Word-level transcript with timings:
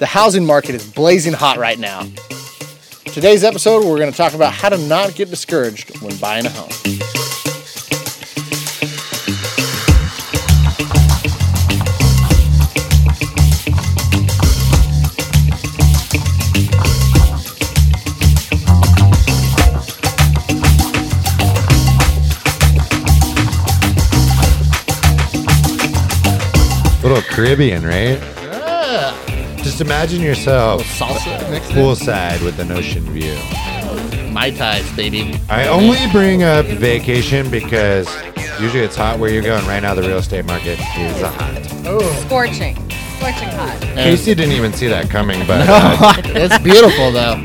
The 0.00 0.06
housing 0.06 0.44
market 0.44 0.74
is 0.74 0.84
blazing 0.84 1.34
hot 1.34 1.56
right 1.56 1.78
now. 1.78 2.02
Today's 3.04 3.44
episode, 3.44 3.84
we're 3.84 3.98
going 3.98 4.10
to 4.10 4.16
talk 4.16 4.34
about 4.34 4.52
how 4.52 4.68
to 4.68 4.76
not 4.76 5.14
get 5.14 5.30
discouraged 5.30 6.00
when 6.02 6.16
buying 6.16 6.46
a 6.46 6.50
home. 6.50 6.68
little 27.04 27.22
Caribbean, 27.22 27.84
right? 27.84 28.43
Just 29.74 29.86
imagine 29.86 30.22
yourself 30.22 30.84
Salsa 30.84 31.50
next 31.50 31.66
to 31.70 31.74
poolside 31.74 32.40
with 32.44 32.60
an 32.60 32.70
ocean 32.70 33.02
view. 33.10 33.32
it. 33.34 34.32
My 34.32 34.52
ties, 34.52 34.88
baby. 34.94 35.36
I 35.50 35.66
only 35.66 35.98
bring 36.12 36.44
up 36.44 36.64
vacation 36.64 37.50
because 37.50 38.06
usually 38.60 38.84
it's 38.84 38.94
hot 38.94 39.18
where 39.18 39.32
you're 39.32 39.42
going. 39.42 39.66
Right 39.66 39.80
now, 39.80 39.96
the 39.96 40.02
real 40.02 40.18
estate 40.18 40.44
market 40.44 40.78
is 40.96 41.20
hot. 41.20 41.68
Oh, 41.86 41.98
Scorching. 42.24 42.76
Scorching 43.16 43.48
hot. 43.48 43.76
Casey 43.96 44.36
didn't 44.36 44.52
even 44.52 44.72
see 44.72 44.86
that 44.86 45.10
coming, 45.10 45.44
but 45.44 45.66
uh, 45.68 46.12
it's 46.26 46.56
beautiful 46.60 47.10
though. 47.10 47.42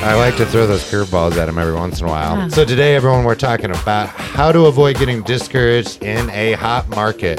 I 0.00 0.16
like 0.16 0.36
to 0.38 0.46
throw 0.46 0.66
those 0.66 0.82
curveballs 0.82 1.36
at 1.36 1.48
him 1.48 1.58
every 1.58 1.74
once 1.74 2.00
in 2.00 2.08
a 2.08 2.10
while. 2.10 2.50
So 2.50 2.64
today, 2.64 2.96
everyone, 2.96 3.22
we're 3.22 3.36
talking 3.36 3.70
about 3.70 4.08
how 4.08 4.50
to 4.50 4.66
avoid 4.66 4.98
getting 4.98 5.22
discouraged 5.22 6.02
in 6.02 6.28
a 6.30 6.54
hot 6.54 6.88
market. 6.88 7.38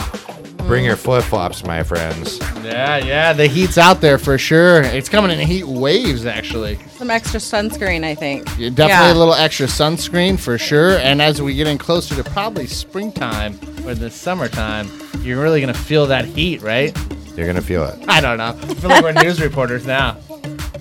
Bring 0.69 0.85
your 0.85 0.95
flip 0.97 1.23
flops, 1.23 1.63
my 1.63 1.81
friends. 1.81 2.37
Yeah, 2.63 2.97
yeah, 2.97 3.33
the 3.33 3.47
heat's 3.47 3.79
out 3.79 4.01
there 4.01 4.19
for 4.19 4.37
sure. 4.37 4.83
It's 4.83 5.09
coming 5.09 5.31
in 5.31 5.39
heat 5.47 5.63
waves, 5.63 6.27
actually. 6.27 6.77
Some 6.95 7.09
extra 7.09 7.39
sunscreen, 7.39 8.03
I 8.03 8.13
think. 8.13 8.47
Yeah, 8.59 8.69
definitely 8.69 9.07
Yeah. 9.07 9.13
a 9.13 9.15
little 9.15 9.33
extra 9.33 9.65
sunscreen 9.65 10.39
for 10.39 10.59
sure. 10.59 10.97
And 10.99 11.23
as 11.23 11.41
we 11.41 11.55
get 11.55 11.65
in 11.65 11.79
closer 11.79 12.13
to 12.15 12.23
probably 12.23 12.67
springtime 12.67 13.59
or 13.83 13.95
the 13.95 14.11
summertime, 14.11 14.91
you're 15.23 15.41
really 15.41 15.59
gonna 15.59 15.73
feel 15.73 16.05
that 16.05 16.25
heat, 16.25 16.61
right? 16.61 16.95
You're 17.35 17.47
gonna 17.47 17.61
feel 17.63 17.85
it. 17.85 17.97
I 18.07 18.21
don't 18.21 18.37
know. 18.37 18.55
I 18.61 18.73
feel 18.75 18.91
like 18.91 19.01
we're 19.03 19.11
news 19.23 19.41
reporters 19.41 19.87
now. 19.87 20.17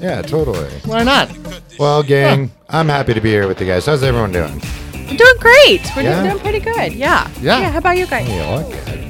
Yeah, 0.01 0.21
totally. 0.21 0.69
Why 0.85 1.03
not? 1.03 1.31
Well, 1.79 2.03
gang, 2.03 2.51
I'm 2.69 2.91
happy 2.91 3.15
to 3.15 3.23
be 3.23 3.31
here 3.31 3.49
with 3.49 3.59
you 3.59 3.67
guys. 3.67 3.87
How's 3.87 4.03
everyone 4.03 4.33
doing? 4.33 4.61
We're 4.93 5.17
doing 5.17 5.37
great. 5.39 5.81
We're 5.97 6.03
Yeah? 6.03 6.23
doing 6.25 6.39
pretty 6.41 6.61
good. 6.61 6.93
Yeah. 6.93 7.27
Yeah. 7.41 7.71
How 7.71 7.79
about 7.79 7.97
you 7.97 8.05
guys? 8.07 8.29
You 8.29 8.43
look 8.43 9.08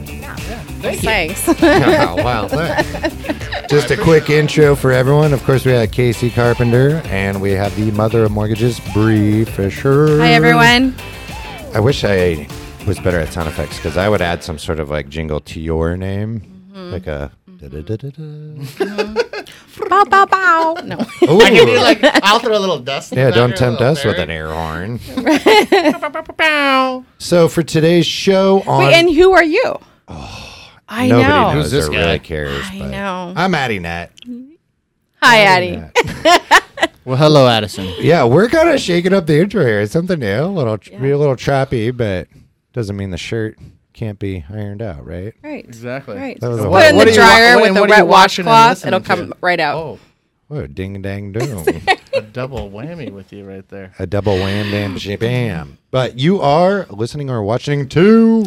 good. 0.82 0.98
Thanks. 1.00 1.44
Oh, 1.48 2.14
wow, 2.24 2.48
thanks. 2.48 3.68
Just 3.70 3.90
a 3.90 3.96
quick 3.96 4.30
intro 4.30 4.74
for 4.74 4.92
everyone. 4.92 5.32
Of 5.34 5.42
course, 5.44 5.64
we 5.64 5.72
have 5.72 5.90
Casey 5.92 6.30
Carpenter, 6.30 7.02
and 7.06 7.40
we 7.40 7.50
have 7.52 7.74
the 7.76 7.90
mother 7.92 8.24
of 8.24 8.30
mortgages, 8.32 8.80
Bree 8.94 9.44
Fisher. 9.44 10.18
Hi, 10.18 10.32
everyone. 10.32 10.94
I 11.74 11.80
wish 11.80 12.02
I 12.04 12.48
was 12.86 12.98
better 13.00 13.20
at 13.20 13.32
sound 13.32 13.48
effects 13.48 13.76
because 13.76 13.96
I 13.98 14.08
would 14.08 14.22
add 14.22 14.42
some 14.42 14.58
sort 14.58 14.80
of 14.80 14.88
like 14.88 15.08
jingle 15.10 15.40
to 15.40 15.60
your 15.60 15.96
name, 15.96 16.40
Mm-hmm. 16.72 16.92
like 16.92 17.06
a. 17.08 17.30
da-da-da-da-da. 17.58 19.24
Bow, 19.88 20.04
bow, 20.04 20.26
bow. 20.26 20.74
No. 20.84 20.96
Ooh. 20.96 21.40
I 21.40 21.50
can 21.50 21.66
do 21.66 21.76
like 21.80 21.98
I'll 22.24 22.38
throw 22.40 22.56
a 22.56 22.58
little 22.58 22.78
dust. 22.78 23.12
in 23.12 23.18
yeah, 23.18 23.26
the 23.26 23.32
don't 23.32 23.50
back, 23.50 23.56
a 23.56 23.60
tempt 23.60 23.80
little 23.80 23.92
us 23.92 24.04
with 24.04 24.18
an 24.18 24.28
fairy. 24.28 24.48
air 24.48 24.52
horn. 24.52 25.00
Bow. 26.36 27.04
So 27.18 27.48
for 27.48 27.62
today's 27.62 28.06
show 28.06 28.62
on 28.66 28.84
Wait, 28.86 28.94
and 28.94 29.10
who 29.14 29.32
are 29.32 29.42
you? 29.44 29.76
I 30.89 31.08
nobody 31.08 31.28
know. 31.28 31.53
knows 31.55 31.64
Who's 31.64 31.70
this 31.70 31.89
or 31.89 31.92
guy? 31.92 31.98
really 31.98 32.19
cares. 32.19 32.64
I 32.70 32.78
but 32.78 32.89
know. 32.91 33.33
I'm 33.36 33.55
Addie 33.55 33.78
Nat. 33.78 34.08
Hi, 35.22 35.41
Addie. 35.42 35.83
Well, 37.05 37.17
hello, 37.17 37.48
Addison. 37.48 37.86
Yeah, 38.00 38.25
we're 38.25 38.48
kind 38.50 38.69
of 38.69 38.78
shaking 38.80 39.14
up 39.14 39.27
the 39.27 39.41
intro 39.41 39.64
here. 39.64 39.80
It's 39.80 39.95
something 39.95 40.19
new, 40.19 40.45
a 40.45 40.45
little, 40.45 40.77
be 40.77 41.08
a 41.11 41.17
little 41.17 41.36
trappy, 41.36 41.97
but 41.97 42.28
doesn't 42.74 42.95
mean 42.98 43.08
the 43.08 43.17
shirt 43.17 43.58
can't 43.95 44.18
be 44.18 44.45
ironed 44.51 44.83
out, 44.83 45.07
right? 45.07 45.33
Right. 45.42 45.64
Exactly. 45.64 46.17
Right. 46.18 46.39
That 46.39 46.51
was 46.51 46.58
Put 46.61 46.83
it 46.83 46.91
in 46.91 46.96
What 46.96 47.07
the 47.07 47.12
are 47.12 47.14
you 47.14 47.20
wa- 47.20 47.27
dryer 47.27 47.55
what- 47.55 47.62
with 47.62 47.74
the 47.77 47.80
what 47.80 47.91
are 47.91 47.96
you 47.96 48.02
wet 48.05 48.08
watching 48.08 48.42
and 48.42 48.51
washcloth. 48.51 48.70
listening 48.70 48.89
It'll 48.95 49.01
to? 49.01 49.07
come 49.07 49.35
right 49.41 49.58
out. 49.58 49.77
Oh, 49.79 49.98
Whoa, 50.48 50.67
ding 50.67 51.01
dang 51.01 51.33
doom. 51.33 51.64
a 52.12 52.20
double 52.20 52.70
whammy 52.70 53.11
with 53.11 53.33
you 53.33 53.46
right 53.46 53.67
there. 53.70 53.95
a 53.98 54.07
double 54.07 54.35
wham 54.36 54.70
bam 54.70 54.98
bam. 55.18 55.79
But 55.91 56.18
you 56.18 56.42
are 56.42 56.85
listening 56.91 57.30
or 57.30 57.42
watching 57.42 57.89
to 57.89 58.45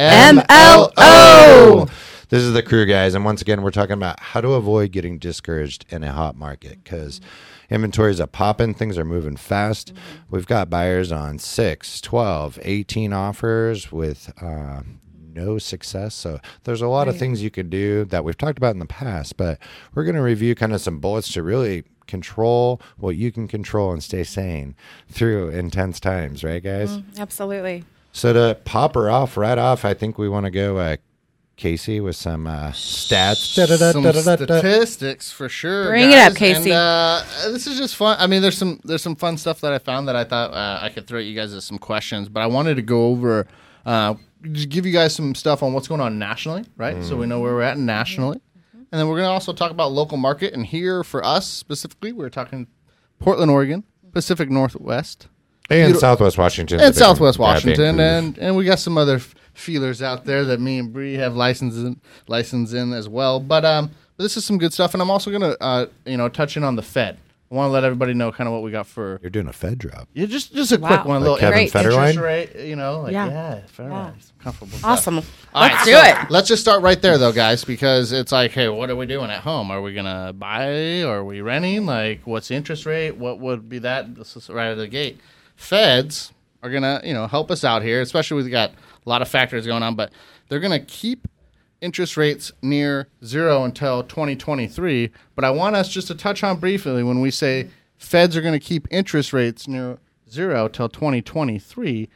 MLO. 0.00 1.90
This 2.30 2.42
is 2.42 2.52
the 2.52 2.62
crew, 2.62 2.86
guys. 2.86 3.14
And 3.14 3.24
once 3.24 3.42
again, 3.42 3.62
we're 3.62 3.70
talking 3.70 3.94
about 3.94 4.20
how 4.20 4.40
to 4.40 4.54
avoid 4.54 4.92
getting 4.92 5.18
discouraged 5.18 5.84
in 5.90 6.04
a 6.04 6.12
hot 6.12 6.36
market 6.36 6.82
because 6.82 7.20
inventories 7.68 8.20
are 8.20 8.26
popping, 8.26 8.72
things 8.72 8.96
are 8.96 9.04
moving 9.04 9.36
fast. 9.36 9.92
We've 10.30 10.46
got 10.46 10.70
buyers 10.70 11.10
on 11.12 11.38
6, 11.38 12.00
12, 12.00 12.58
18 12.62 13.12
offers 13.12 13.90
with 13.90 14.32
uh, 14.40 14.82
no 15.34 15.58
success. 15.58 16.14
So 16.14 16.38
there's 16.64 16.82
a 16.82 16.88
lot 16.88 17.08
of 17.08 17.18
things 17.18 17.42
you 17.42 17.50
can 17.50 17.68
do 17.68 18.04
that 18.06 18.24
we've 18.24 18.38
talked 18.38 18.58
about 18.58 18.74
in 18.74 18.78
the 18.78 18.86
past, 18.86 19.36
but 19.36 19.58
we're 19.94 20.04
going 20.04 20.16
to 20.16 20.22
review 20.22 20.54
kind 20.54 20.72
of 20.72 20.80
some 20.80 20.98
bullets 20.98 21.32
to 21.32 21.42
really 21.42 21.84
control 22.06 22.80
what 22.96 23.16
you 23.16 23.30
can 23.30 23.46
control 23.48 23.92
and 23.92 24.02
stay 24.02 24.24
sane 24.24 24.74
through 25.08 25.50
intense 25.50 26.00
times, 26.00 26.42
right, 26.42 26.62
guys? 26.62 26.96
Absolutely. 27.18 27.84
So 28.12 28.32
to 28.32 28.58
pop 28.64 28.94
her 28.94 29.10
off 29.10 29.36
right 29.36 29.58
off, 29.58 29.84
I 29.84 29.94
think 29.94 30.18
we 30.18 30.28
want 30.28 30.46
to 30.46 30.50
go 30.50 30.78
uh, 30.78 30.96
Casey 31.56 32.00
with 32.00 32.16
some 32.16 32.46
uh, 32.46 32.70
stats. 32.70 33.54
Some 33.92 34.02
statistics 34.62 35.30
for 35.30 35.48
sure. 35.48 35.90
Bring 35.90 36.10
it 36.10 36.18
up, 36.18 36.34
Casey. 36.34 36.70
And, 36.70 36.78
uh, 36.80 37.22
this 37.50 37.66
is 37.66 37.76
just 37.78 37.96
fun. 37.96 38.16
I 38.18 38.26
mean, 38.26 38.40
there's 38.40 38.56
some 38.56 38.80
there's 38.82 39.02
some 39.02 39.14
fun 39.14 39.36
stuff 39.36 39.60
that 39.60 39.72
I 39.72 39.78
found 39.78 40.08
that 40.08 40.16
I 40.16 40.24
thought 40.24 40.52
uh, 40.52 40.78
I 40.82 40.88
could 40.88 41.06
throw 41.06 41.18
at 41.18 41.26
you 41.26 41.34
guys 41.34 41.52
as 41.52 41.64
some 41.64 41.78
questions, 41.78 42.28
but 42.28 42.40
I 42.40 42.46
wanted 42.46 42.76
to 42.76 42.82
go 42.82 43.08
over, 43.08 43.46
uh, 43.84 44.14
just 44.50 44.70
give 44.70 44.86
you 44.86 44.92
guys 44.92 45.14
some 45.14 45.34
stuff 45.34 45.62
on 45.62 45.74
what's 45.74 45.86
going 45.86 46.00
on 46.00 46.18
nationally, 46.18 46.64
right? 46.78 47.04
So 47.04 47.16
we 47.16 47.26
know 47.26 47.40
where 47.40 47.52
we're 47.52 47.62
at 47.62 47.76
nationally, 47.78 48.40
and 48.90 48.98
then 48.98 49.06
we're 49.06 49.18
gonna 49.18 49.28
also 49.28 49.52
talk 49.52 49.70
about 49.70 49.92
local 49.92 50.16
market. 50.16 50.54
And 50.54 50.64
here 50.64 51.04
for 51.04 51.22
us 51.22 51.46
specifically, 51.46 52.12
we're 52.12 52.30
talking 52.30 52.68
Portland, 53.18 53.50
Oregon, 53.50 53.84
Pacific 54.12 54.48
Northwest, 54.48 55.28
And 55.70 55.94
You- 55.94 56.00
Southwest 56.00 56.36
Washington. 56.36 56.80
and 56.80 56.94
Southwest 56.94 57.38
Washington, 57.38 58.00
and 58.00 58.36
and 58.38 58.56
we 58.56 58.64
got 58.64 58.78
some 58.80 58.98
other 58.98 59.16
f- 59.16 59.34
feelers 59.54 60.02
out 60.02 60.24
there 60.24 60.44
that 60.44 60.60
me 60.60 60.78
and 60.78 60.92
Bree 60.92 61.14
have 61.14 61.36
licenses 61.36 61.84
in, 61.84 62.00
license 62.26 62.72
in 62.72 62.92
as 62.92 63.08
well. 63.08 63.38
But 63.40 63.64
um, 63.64 63.90
but 64.16 64.24
this 64.24 64.36
is 64.36 64.44
some 64.44 64.58
good 64.58 64.72
stuff, 64.72 64.94
and 64.94 65.02
I'm 65.02 65.10
also 65.10 65.30
gonna 65.30 65.56
uh, 65.60 65.86
you 66.04 66.16
know 66.16 66.28
touch 66.28 66.56
in 66.56 66.64
on 66.64 66.74
the 66.76 66.82
Fed. 66.82 67.18
I 67.52 67.56
want 67.56 67.66
to 67.68 67.72
let 67.72 67.82
everybody 67.82 68.14
know 68.14 68.30
kind 68.30 68.46
of 68.46 68.52
what 68.52 68.62
we 68.62 68.70
got 68.70 68.86
for 68.86 69.18
You're 69.22 69.30
doing 69.30 69.48
a 69.48 69.52
Fed 69.52 69.76
drop. 69.78 70.08
yeah, 70.14 70.26
just 70.26 70.54
just 70.54 70.70
a 70.72 70.78
Wow. 70.78 70.88
quick 70.88 71.04
one, 71.04 71.16
a 71.16 71.18
Like 71.18 71.22
little 71.22 71.36
Kevin 71.38 71.54
Great. 71.68 71.72
Federline? 71.72 72.08
interest 72.10 72.18
rate, 72.18 72.56
you 72.68 72.76
know, 72.76 73.00
like 73.00 73.12
yeah, 73.12 73.26
Yeah. 73.26 73.60
Federline, 73.76 73.90
Yeah. 74.14 74.42
comfortable. 74.44 74.78
Awesome. 74.84 75.18
All 75.18 75.22
Let's 75.62 75.74
right, 75.74 75.84
do 75.84 75.92
so 75.92 76.00
it. 76.22 76.30
Let's 76.30 76.46
just 76.48 76.62
start 76.62 76.82
right 76.82 77.02
there, 77.02 77.18
though, 77.18 77.32
guys, 77.32 77.64
because 77.64 78.12
it's 78.12 78.30
like, 78.30 78.52
hey, 78.52 78.68
what 78.68 78.88
are 78.88 78.94
we 78.94 79.06
doing 79.06 79.30
at 79.32 79.40
home? 79.40 79.72
Are 79.72 79.82
we 79.82 79.94
gonna 79.94 80.32
buy? 80.32 81.02
Are 81.02 81.24
we 81.24 81.40
renting? 81.40 81.86
Like, 81.86 82.20
what's 82.24 82.46
the 82.48 82.54
interest 82.54 82.86
rate? 82.86 83.16
What 83.16 83.40
would 83.40 83.68
be 83.68 83.80
that? 83.80 84.14
This 84.14 84.36
is 84.36 84.48
right 84.48 84.66
out 84.66 84.72
of 84.72 84.78
the 84.78 84.86
gate. 84.88 85.18
Feds 85.60 86.32
are 86.62 86.70
gonna, 86.70 87.00
you 87.04 87.14
know, 87.14 87.26
help 87.26 87.50
us 87.50 87.64
out 87.64 87.82
here, 87.82 88.00
especially 88.00 88.42
we've 88.42 88.50
got 88.50 88.70
a 88.70 89.08
lot 89.08 89.22
of 89.22 89.28
factors 89.28 89.66
going 89.66 89.82
on, 89.82 89.94
but 89.94 90.12
they're 90.48 90.60
gonna 90.60 90.80
keep 90.80 91.28
interest 91.80 92.16
rates 92.16 92.52
near 92.62 93.08
zero 93.24 93.64
until 93.64 94.02
2023. 94.02 95.10
But 95.34 95.44
I 95.44 95.50
want 95.50 95.76
us 95.76 95.88
just 95.88 96.08
to 96.08 96.14
touch 96.14 96.42
on 96.42 96.58
briefly 96.58 97.02
when 97.02 97.20
we 97.20 97.30
say 97.30 97.68
Feds 97.96 98.36
are 98.36 98.40
going 98.40 98.58
to 98.58 98.60
keep 98.60 98.88
interest 98.90 99.32
rates 99.32 99.68
near 99.68 99.98
zero 100.28 100.68
till 100.68 100.88
2023. 100.88 102.08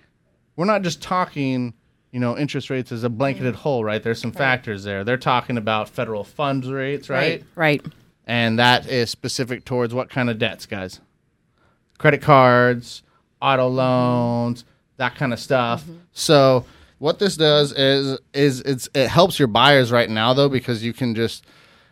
We're 0.56 0.64
not 0.64 0.82
just 0.82 1.02
talking, 1.02 1.74
you 2.10 2.20
know, 2.20 2.38
interest 2.38 2.70
rates 2.70 2.92
as 2.92 3.04
a 3.04 3.10
blanketed 3.10 3.54
whole, 3.54 3.84
right? 3.84 4.02
There's 4.02 4.20
some 4.20 4.32
factors 4.32 4.84
there. 4.84 5.04
They're 5.04 5.16
talking 5.16 5.58
about 5.58 5.88
federal 5.88 6.24
funds 6.24 6.68
rates, 6.68 7.10
right? 7.10 7.42
Right. 7.54 7.84
And 8.26 8.58
that 8.58 8.88
is 8.88 9.10
specific 9.10 9.64
towards 9.64 9.92
what 9.92 10.08
kind 10.08 10.30
of 10.30 10.38
debts, 10.38 10.64
guys? 10.64 11.00
Credit 11.98 12.22
cards, 12.22 13.02
auto 13.44 13.68
mm-hmm. 13.68 13.76
loans, 13.76 14.64
that 14.96 15.14
kind 15.14 15.32
of 15.32 15.38
stuff. 15.38 15.82
Mm-hmm. 15.82 15.98
So 16.12 16.64
what 16.98 17.18
this 17.18 17.36
does 17.36 17.72
is 17.72 18.18
is 18.32 18.60
it's 18.60 18.88
it 18.94 19.08
helps 19.08 19.38
your 19.38 19.48
buyers 19.48 19.92
right 19.92 20.08
now 20.08 20.32
though 20.32 20.48
because 20.48 20.82
you 20.82 20.92
can 20.92 21.14
just 21.14 21.44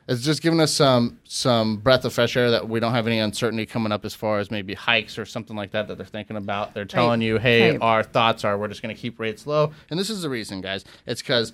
it's 0.08 0.22
just 0.22 0.43
giving 0.43 0.60
us 0.60 0.72
some 0.72 1.19
some 1.25 1.76
breath 1.76 2.04
of 2.04 2.12
fresh 2.12 2.37
air 2.37 2.50
that 2.50 2.69
we 2.69 2.81
don't 2.81 2.93
have 2.93 3.06
any 3.06 3.19
uncertainty 3.19 3.66
coming 3.66 3.93
up 3.93 4.04
as 4.04 4.14
far 4.14 4.38
as 4.38 4.50
maybe 4.50 4.75
hikes 4.75 5.19
or 5.19 5.25
something 5.25 5.56
like 5.56 5.72
that 5.72 5.88
that 5.88 5.96
they're 5.96 6.06
thinking 6.06 6.37
about. 6.37 6.75
They're 6.75 6.84
telling 6.84 7.20
you, 7.20 7.38
hey, 7.38 7.72
Right. 7.72 7.82
our 7.82 8.02
thoughts 8.02 8.44
are 8.44 8.58
we're 8.58 8.69
just 8.69 8.82
going 8.82 8.94
to 8.94 9.00
keep 9.00 9.20
rates 9.20 9.46
low, 9.46 9.72
and 9.90 9.99
this 9.99 10.10
is 10.10 10.22
the 10.22 10.28
reason, 10.28 10.60
guys. 10.60 10.84
It's 11.06 11.22
because 11.22 11.52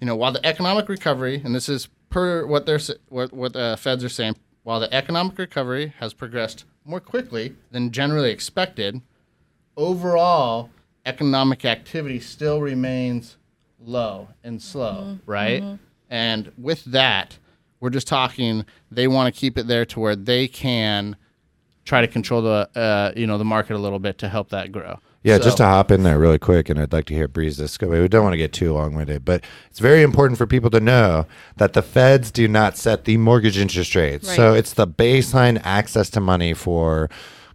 you 0.00 0.06
know 0.06 0.16
while 0.16 0.32
the 0.32 0.44
economic 0.46 0.88
recovery, 0.88 1.40
and 1.44 1.54
this 1.54 1.68
is 1.68 1.88
per 2.10 2.46
what 2.46 2.66
they're 2.66 2.80
what 3.08 3.32
what 3.32 3.52
the 3.52 3.76
Feds 3.78 4.04
are 4.04 4.08
saying, 4.08 4.36
while 4.62 4.80
the 4.80 4.92
economic 4.94 5.36
recovery 5.38 5.92
has 5.98 6.14
progressed 6.14 6.64
more 6.84 7.00
quickly 7.00 7.54
than 7.70 7.90
generally 7.90 8.30
expected, 8.30 9.02
overall 9.76 10.70
economic 11.06 11.64
activity 11.64 12.20
still 12.20 12.60
remains 12.60 13.36
low 13.82 14.28
and 14.44 14.60
slow, 14.62 15.18
right? 15.26 15.62
And 16.10 16.52
with 16.58 16.84
that, 16.86 17.38
We're 17.80 17.88
just 17.88 18.06
talking 18.08 18.66
they 18.90 19.08
want 19.08 19.34
to 19.34 19.40
keep 19.40 19.56
it 19.56 19.66
there 19.66 19.86
to 19.86 20.00
where 20.00 20.14
they 20.14 20.46
can 20.48 21.16
try 21.86 22.02
to 22.02 22.06
control 22.06 22.42
the 22.42 22.68
uh, 22.76 23.12
you 23.16 23.26
know 23.26 23.38
the 23.38 23.44
market 23.44 23.74
a 23.74 23.78
little 23.78 23.98
bit 23.98 24.18
to 24.18 24.28
help 24.28 24.50
that 24.50 24.70
grow. 24.70 24.98
Yeah, 25.22 25.38
So- 25.38 25.44
just 25.44 25.56
to 25.58 25.64
hop 25.64 25.90
in 25.90 26.02
there 26.02 26.18
really 26.18 26.38
quick, 26.38 26.68
and 26.68 26.78
I'd 26.78 26.92
like 26.92 27.06
to 27.06 27.14
hear 27.14 27.26
Breeze 27.26 27.56
this. 27.56 27.78
We 27.80 28.06
don't 28.08 28.22
want 28.22 28.34
to 28.34 28.38
get 28.38 28.52
too 28.52 28.72
long 28.74 28.94
winded, 28.94 29.24
but 29.24 29.44
it's 29.70 29.78
very 29.78 30.02
important 30.02 30.36
for 30.36 30.46
people 30.46 30.68
to 30.70 30.80
know 30.80 31.26
that 31.56 31.72
the 31.72 31.80
feds 31.82 32.30
do 32.30 32.46
not 32.48 32.76
set 32.76 33.04
the 33.06 33.16
mortgage 33.16 33.56
interest 33.56 33.94
rates. 33.94 34.34
So 34.34 34.52
it's 34.52 34.74
the 34.74 34.86
baseline 34.86 35.58
access 35.64 36.10
to 36.10 36.20
money 36.20 36.52
for 36.52 37.08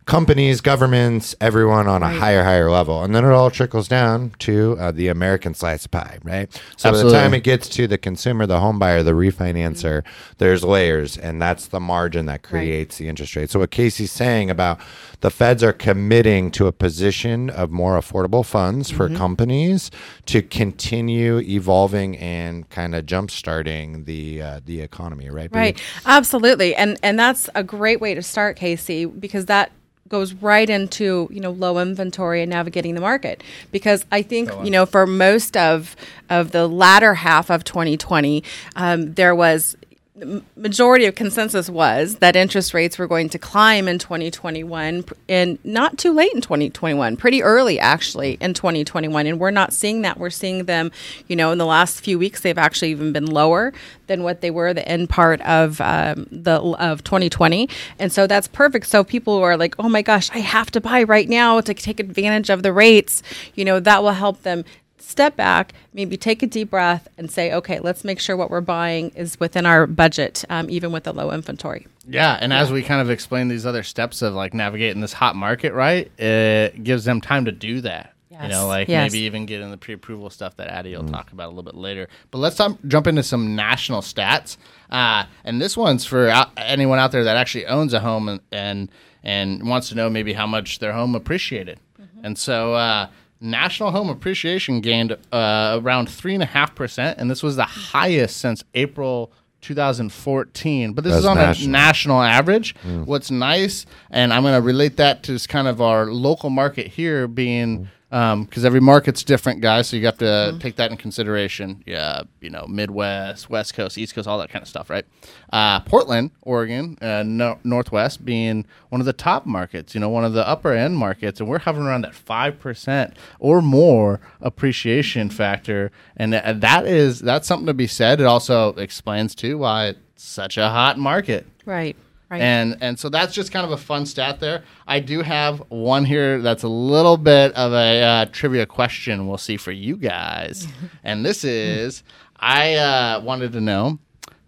companies, 0.05 0.61
governments, 0.61 1.33
everyone 1.41 1.87
on 1.87 2.03
a 2.03 2.09
higher, 2.09 2.43
higher 2.43 2.69
level. 2.69 3.03
And 3.03 3.15
then 3.15 3.25
it 3.25 3.31
all 3.31 3.49
trickles 3.49 3.87
down 3.87 4.31
to 4.39 4.77
uh, 4.79 4.91
the 4.91 5.07
American 5.07 5.55
slice 5.55 5.85
of 5.85 5.91
pie, 5.91 6.19
right? 6.23 6.61
So 6.77 6.91
by 6.91 6.97
the 6.97 7.11
time 7.11 7.33
it 7.33 7.43
gets 7.43 7.67
to 7.69 7.87
the 7.87 7.97
consumer, 7.97 8.45
the 8.45 8.59
home 8.59 8.77
buyer, 8.77 9.01
the 9.01 9.13
refinancer, 9.13 10.03
there's 10.37 10.63
layers, 10.63 11.17
and 11.17 11.41
that's 11.41 11.67
the 11.67 11.79
margin 11.79 12.27
that 12.27 12.43
creates 12.43 12.97
the 12.99 13.07
interest 13.07 13.35
rate. 13.35 13.49
So 13.49 13.59
what 13.59 13.71
Casey's 13.71 14.11
saying 14.11 14.51
about 14.51 14.79
the 15.21 15.31
feds 15.31 15.63
are 15.63 15.73
committing 15.73 16.51
to 16.51 16.67
a 16.67 16.71
position 16.71 17.49
of 17.49 17.71
more 17.71 17.97
affordable 17.99 18.45
funds 18.45 18.91
for 18.91 19.09
companies 19.09 19.89
to 20.27 20.43
continue 20.43 21.39
evolving 21.39 22.15
and 22.17 22.69
kind 22.69 22.93
of 22.93 23.07
jump 23.07 23.31
starting 23.31 24.03
the 24.03 24.41
uh, 24.41 24.59
the 24.63 24.81
economy, 24.81 25.31
right? 25.31 25.49
Right. 25.51 25.81
Absolutely. 26.05 26.75
And 26.75 26.99
and 27.01 27.17
that's 27.17 27.49
a 27.55 27.63
great 27.63 28.01
way 28.01 28.13
to 28.13 28.21
start, 28.21 28.55
Casey, 28.55 29.05
because 29.05 29.45
that 29.45 29.71
goes 30.07 30.33
right 30.33 30.69
into, 30.69 31.27
you 31.31 31.39
know, 31.39 31.49
low 31.49 31.79
inventory 31.79 32.41
and 32.41 32.49
navigating 32.51 32.93
the 32.93 33.01
market. 33.01 33.43
Because 33.71 34.05
I 34.11 34.21
think, 34.21 34.51
you 34.63 34.69
know, 34.69 34.85
for 34.85 35.07
most 35.07 35.57
of 35.57 35.95
of 36.29 36.51
the 36.51 36.67
latter 36.67 37.15
half 37.15 37.49
of 37.49 37.63
2020, 37.63 38.43
um, 38.75 39.13
there 39.13 39.33
was 39.33 39.75
m- 40.21 40.45
majority 40.55 41.05
of 41.05 41.15
consensus 41.15 41.69
was 41.69 42.17
that 42.17 42.35
interest 42.35 42.73
rates 42.73 42.97
were 42.97 43.07
going 43.07 43.29
to 43.29 43.39
climb 43.39 43.87
in 43.87 43.99
2021 43.99 45.03
and 45.27 45.59
not 45.63 45.97
too 45.97 46.13
late 46.13 46.33
in 46.33 46.41
2021 46.41 47.17
pretty 47.17 47.43
early 47.43 47.79
actually 47.79 48.37
in 48.41 48.53
2021 48.53 49.27
and 49.27 49.39
we're 49.39 49.51
not 49.51 49.73
seeing 49.73 50.01
that. 50.01 50.17
We're 50.17 50.29
seeing 50.29 50.65
them 50.65 50.91
you 51.27 51.35
know 51.35 51.51
in 51.51 51.57
the 51.57 51.65
last 51.65 52.01
few 52.01 52.17
weeks 52.17 52.41
they've 52.41 52.57
actually 52.57 52.91
even 52.91 53.13
been 53.13 53.25
lower 53.25 53.73
than 54.07 54.23
what 54.23 54.41
they 54.41 54.51
were 54.51 54.73
the 54.73 54.87
end 54.87 55.09
part 55.09 55.41
of 55.41 55.81
um, 55.81 56.27
the 56.31 56.59
of 56.59 57.03
2020 57.03 57.69
and 57.99 58.11
so 58.11 58.27
that's 58.27 58.47
perfect. 58.47 58.87
So 58.87 59.03
people 59.03 59.37
who 59.37 59.43
are 59.43 59.57
like 59.57 59.75
oh 59.79 59.89
my 59.89 60.01
gosh 60.01 60.29
i 60.31 60.39
have 60.39 60.71
to 60.71 60.81
buy 60.81 61.03
right 61.03 61.29
now 61.29 61.61
to 61.61 61.73
take 61.73 61.99
advantage 61.99 62.49
of 62.49 62.63
the 62.63 62.73
rates. 62.73 63.21
You 63.55 63.65
know 63.65 63.79
that 63.79 64.03
will 64.03 64.11
help 64.11 64.43
them 64.43 64.63
step 65.07 65.35
back, 65.35 65.73
maybe 65.93 66.17
take 66.17 66.41
a 66.43 66.47
deep 66.47 66.71
breath, 66.71 67.07
and 67.17 67.29
say, 67.29 67.53
okay, 67.53 67.79
let's 67.79 68.03
make 68.03 68.19
sure 68.19 68.35
what 68.35 68.49
we're 68.49 68.61
buying 68.61 69.09
is 69.11 69.39
within 69.39 69.65
our 69.65 69.85
budget, 69.87 70.43
um, 70.49 70.69
even 70.69 70.91
with 70.91 71.03
the 71.03 71.13
low 71.13 71.31
inventory. 71.31 71.87
Yeah, 72.07 72.37
and 72.39 72.51
as 72.53 72.71
we 72.71 72.83
kind 72.83 73.01
of 73.01 73.09
explain 73.09 73.47
these 73.47 73.65
other 73.65 73.83
steps 73.83 74.21
of 74.21 74.33
like 74.33 74.53
navigating 74.53 75.01
this 75.01 75.13
hot 75.13 75.35
market, 75.35 75.73
right? 75.73 76.11
It 76.19 76.83
gives 76.83 77.05
them 77.05 77.21
time 77.21 77.45
to 77.45 77.51
do 77.51 77.81
that. 77.81 78.13
Yes. 78.29 78.43
You 78.43 78.49
know, 78.49 78.67
like 78.67 78.89
Yes. 78.89 79.11
maybe 79.11 79.23
even 79.25 79.45
get 79.45 79.61
in 79.61 79.71
the 79.71 79.77
pre-approval 79.77 80.29
stuff 80.29 80.57
that 80.57 80.67
Addie 80.67 80.95
will 80.95 81.07
talk 81.07 81.31
about 81.31 81.45
a 81.45 81.49
little 81.49 81.63
bit 81.63 81.75
later. 81.75 82.09
But 82.31 82.39
let's 82.39 82.59
um, 82.59 82.77
jump 82.87 83.07
into 83.07 83.23
some 83.23 83.55
national 83.55 84.01
stats. 84.01 84.57
Uh, 84.89 85.23
and 85.45 85.61
this 85.61 85.77
one's 85.77 86.03
for 86.05 86.27
out, 86.27 86.49
anyone 86.57 86.99
out 86.99 87.11
there 87.13 87.23
that 87.23 87.37
actually 87.37 87.65
owns 87.67 87.93
a 87.93 87.99
home 88.01 88.27
and, 88.27 88.41
and 88.51 88.89
and 89.23 89.67
wants 89.67 89.89
to 89.89 89.95
know 89.95 90.09
maybe 90.09 90.33
how 90.33 90.45
much 90.45 90.79
their 90.79 90.93
home 90.93 91.15
appreciated. 91.15 91.79
And 92.23 92.37
so 92.37 92.73
uh, 92.73 93.07
national 93.39 93.91
home 93.91 94.09
appreciation 94.09 94.81
gained 94.81 95.17
uh, 95.31 95.79
around 95.81 96.09
three 96.09 96.33
and 96.33 96.43
a 96.43 96.47
half 96.47 96.75
percent, 96.75 97.19
and 97.19 97.29
this 97.29 97.43
was 97.43 97.55
the 97.55 97.63
highest 97.63 98.37
since 98.37 98.63
April 98.73 99.31
2014. 99.61 100.93
But 100.93 101.03
this 101.03 101.13
That's 101.13 101.19
is 101.21 101.25
on 101.25 101.37
national. 101.37 101.69
a 101.69 101.71
national 101.71 102.21
average. 102.21 102.75
What's 103.05 103.31
nice, 103.31 103.85
and 104.11 104.33
I'm 104.33 104.43
going 104.43 104.55
to 104.55 104.61
relate 104.65 104.97
that 104.97 105.23
to 105.23 105.37
kind 105.47 105.67
of 105.67 105.81
our 105.81 106.05
local 106.07 106.49
market 106.49 106.87
here 106.87 107.27
being. 107.27 107.89
Because 108.15 108.63
every 108.63 108.79
market's 108.79 109.25
different, 109.25 109.59
guys, 109.59 109.89
so 109.89 109.97
you 109.97 110.05
have 110.05 110.17
to 110.19 110.57
take 110.61 110.77
that 110.77 110.89
in 110.89 110.95
consideration. 110.95 111.83
Yeah, 111.85 112.21
you 112.39 112.49
know, 112.49 112.65
Midwest, 112.65 113.49
West 113.49 113.73
Coast, 113.73 113.97
East 113.97 114.15
Coast, 114.15 114.25
all 114.25 114.37
that 114.39 114.49
kind 114.49 114.63
of 114.63 114.69
stuff, 114.69 114.89
right? 114.89 115.03
Uh, 115.51 115.81
Portland, 115.81 116.31
Oregon, 116.41 116.97
uh, 117.01 117.23
no, 117.25 117.59
Northwest 117.65 118.23
being 118.23 118.65
one 118.87 119.01
of 119.01 119.05
the 119.05 119.11
top 119.11 119.45
markets, 119.45 119.93
you 119.93 119.99
know, 119.99 120.07
one 120.07 120.23
of 120.23 120.31
the 120.31 120.47
upper 120.47 120.71
end 120.71 120.95
markets, 120.95 121.41
and 121.41 121.49
we're 121.49 121.59
hovering 121.59 121.87
around 121.87 122.03
that 122.03 122.15
five 122.15 122.57
percent 122.57 123.17
or 123.37 123.61
more 123.61 124.21
appreciation 124.39 125.29
factor, 125.29 125.91
and 126.15 126.31
th- 126.31 126.61
that 126.61 126.85
is 126.85 127.19
that's 127.19 127.45
something 127.45 127.67
to 127.67 127.73
be 127.73 127.87
said. 127.87 128.21
It 128.21 128.25
also 128.25 128.69
explains 128.75 129.35
too 129.35 129.57
why 129.57 129.87
it's 129.87 129.99
such 130.23 130.57
a 130.57 130.69
hot 130.69 130.97
market. 130.97 131.45
Right. 131.65 131.97
Right. 132.29 132.41
And 132.41 132.77
and 132.81 132.97
so 132.97 133.09
that's 133.09 133.33
just 133.33 133.51
kind 133.51 133.65
of 133.65 133.71
a 133.71 133.77
fun 133.77 134.05
stat 134.05 134.39
there. 134.39 134.63
I 134.87 134.99
do 134.99 135.21
have 135.21 135.59
one 135.69 136.05
here 136.05 136.41
that's 136.41 136.63
a 136.63 136.67
little 136.67 137.17
bit 137.17 137.53
of 137.53 137.71
a 137.71 138.01
uh, 138.01 138.25
trivia 138.31 138.65
question. 138.65 139.27
We'll 139.27 139.37
see 139.37 139.57
for 139.57 139.71
you 139.71 139.95
guys. 139.95 140.67
and 141.03 141.23
this 141.25 141.43
is 141.43 142.03
I 142.37 142.75
uh, 142.75 143.21
wanted 143.21 143.51
to 143.53 143.61
know 143.61 143.99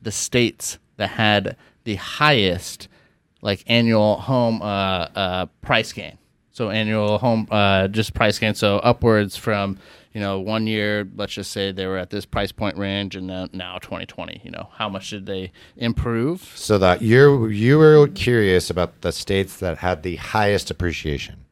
the 0.02 0.12
states 0.12 0.80
that 0.98 1.10
had 1.10 1.56
the 1.84 1.96
highest 1.96 2.88
like 3.42 3.64
annual 3.68 4.18
home 4.18 4.62
uh, 4.62 5.08
uh, 5.16 5.46
price 5.62 5.94
gain. 5.94 6.18
So 6.52 6.72
annual 6.72 7.20
home 7.20 7.48
uh, 7.52 7.88
just 7.88 8.16
price 8.16 8.40
gain. 8.40 8.56
So 8.56 8.78
upwards 8.80 9.38
from 9.38 9.78
you 10.14 10.20
know 10.22 10.40
one 10.40 10.68
year, 10.68 11.08
let's 11.16 11.34
just 11.34 11.52
say 11.52 11.72
they 11.72 11.86
were 11.88 11.98
at 11.98 12.10
this 12.10 12.26
price 12.26 12.52
point 12.52 12.78
range, 12.78 13.16
and 13.16 13.30
then 13.30 13.50
now 13.54 13.78
2020. 13.78 14.42
You 14.44 14.52
know 14.52 14.70
how 14.74 14.90
much 14.90 15.10
did 15.10 15.26
they 15.26 15.52
improve? 15.76 16.42
So 16.56 16.78
that 16.80 17.02
you 17.02 17.48
you 17.48 17.78
were 17.78 18.08
curious 18.08 18.70
about 18.70 19.02
the 19.02 19.12
states 19.12 19.58
that 19.58 19.80
had 19.80 20.04
the 20.04 20.16
highest 20.18 20.70
appreciation. 20.72 21.46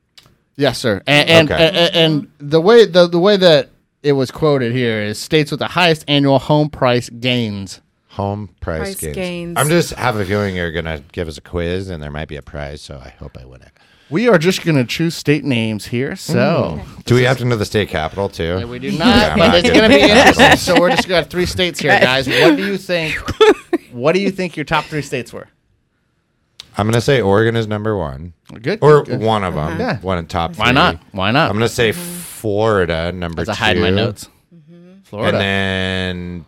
Yes, 0.56 0.80
sir. 0.80 1.02
And 1.06 1.30
and, 1.30 1.52
Okay. 1.52 1.68
and, 1.68 1.96
and 1.96 2.32
the 2.40 2.62
way 2.62 2.86
the, 2.86 3.08
the 3.08 3.20
way 3.20 3.38
that 3.38 3.70
it 4.04 4.14
was 4.14 4.32
quoted 4.32 4.72
here 4.72 5.02
is 5.02 5.18
states 5.20 5.52
with 5.52 5.60
the 5.60 5.68
highest 5.68 6.06
annual 6.08 6.40
home 6.40 6.70
price 6.70 7.10
gains. 7.10 7.82
Home 8.10 8.50
price, 8.62 8.80
Price 8.80 8.96
gains. 9.02 9.16
gains. 9.16 9.58
I'm 9.58 9.68
just 9.68 9.92
have 9.96 10.16
a 10.16 10.24
feeling 10.26 10.56
you're 10.56 10.72
gonna 10.72 11.02
give 11.12 11.28
us 11.28 11.38
a 11.38 11.42
quiz 11.42 11.90
and 11.90 12.02
there 12.02 12.12
might 12.12 12.30
be 12.30 12.38
a 12.38 12.42
prize, 12.42 12.82
so 12.82 12.96
I 12.98 13.10
hope 13.10 13.38
I 13.38 13.44
win 13.46 13.62
it. 13.62 13.72
We 14.10 14.28
are 14.28 14.38
just 14.38 14.64
going 14.64 14.76
to 14.76 14.84
choose 14.86 15.16
state 15.16 15.44
names 15.44 15.86
here. 15.88 16.16
So 16.16 16.80
mm. 16.80 17.04
Do 17.06 17.16
we 17.16 17.24
have 17.24 17.38
to 17.40 17.46
know 17.46 17.56
the 17.56 17.66
state 17.66 17.90
capital 17.90 18.30
too? 18.30 18.68
we 18.68 18.80
do 18.80 18.92
not, 18.92 19.32
I'm 19.32 19.40
but 19.40 19.48
not 19.48 19.56
it's 19.56 19.70
getting 19.70 19.80
going 19.80 19.92
to 19.92 19.98
be 19.98 20.12
interesting. 20.12 20.58
So 20.76 20.80
we're 20.80 20.92
just 20.92 21.08
got 21.08 21.30
three 21.30 21.46
states 21.46 21.80
here, 21.80 22.00
guys. 22.00 22.28
What 22.28 22.56
do 22.56 22.66
you 22.66 22.78
think? 22.78 23.16
What 23.92 24.12
do 24.12 24.20
you 24.20 24.30
think 24.30 24.58
your 24.58 24.66
top 24.66 24.84
three 24.86 25.02
states 25.02 25.32
were? 25.32 25.48
I'm 26.78 26.86
gonna 26.86 27.00
say 27.00 27.22
Oregon 27.22 27.56
is 27.56 27.66
number 27.66 27.98
one, 27.98 28.34
Good. 28.62 28.80
or 28.82 29.04
good. 29.04 29.22
one 29.22 29.46
of 29.46 29.54
them. 29.54 29.80
Yeah. 29.80 30.00
One 30.02 30.18
in 30.18 30.28
top. 30.28 30.58
Why 30.58 30.66
three. 30.66 30.74
not? 30.74 31.00
Why 31.14 31.32
not? 31.32 31.50
I'm 31.50 31.56
gonna 31.56 31.70
say 31.70 31.92
mm-hmm. 31.92 32.02
Florida 32.02 33.14
number 33.14 33.44
As 33.44 33.48
two. 33.48 33.52
I 33.54 33.56
hide 33.56 33.78
my 33.78 33.90
notes. 33.92 34.30
Mm-hmm. 34.54 35.00
Florida. 35.04 35.38
and 35.38 35.42
then 35.42 36.46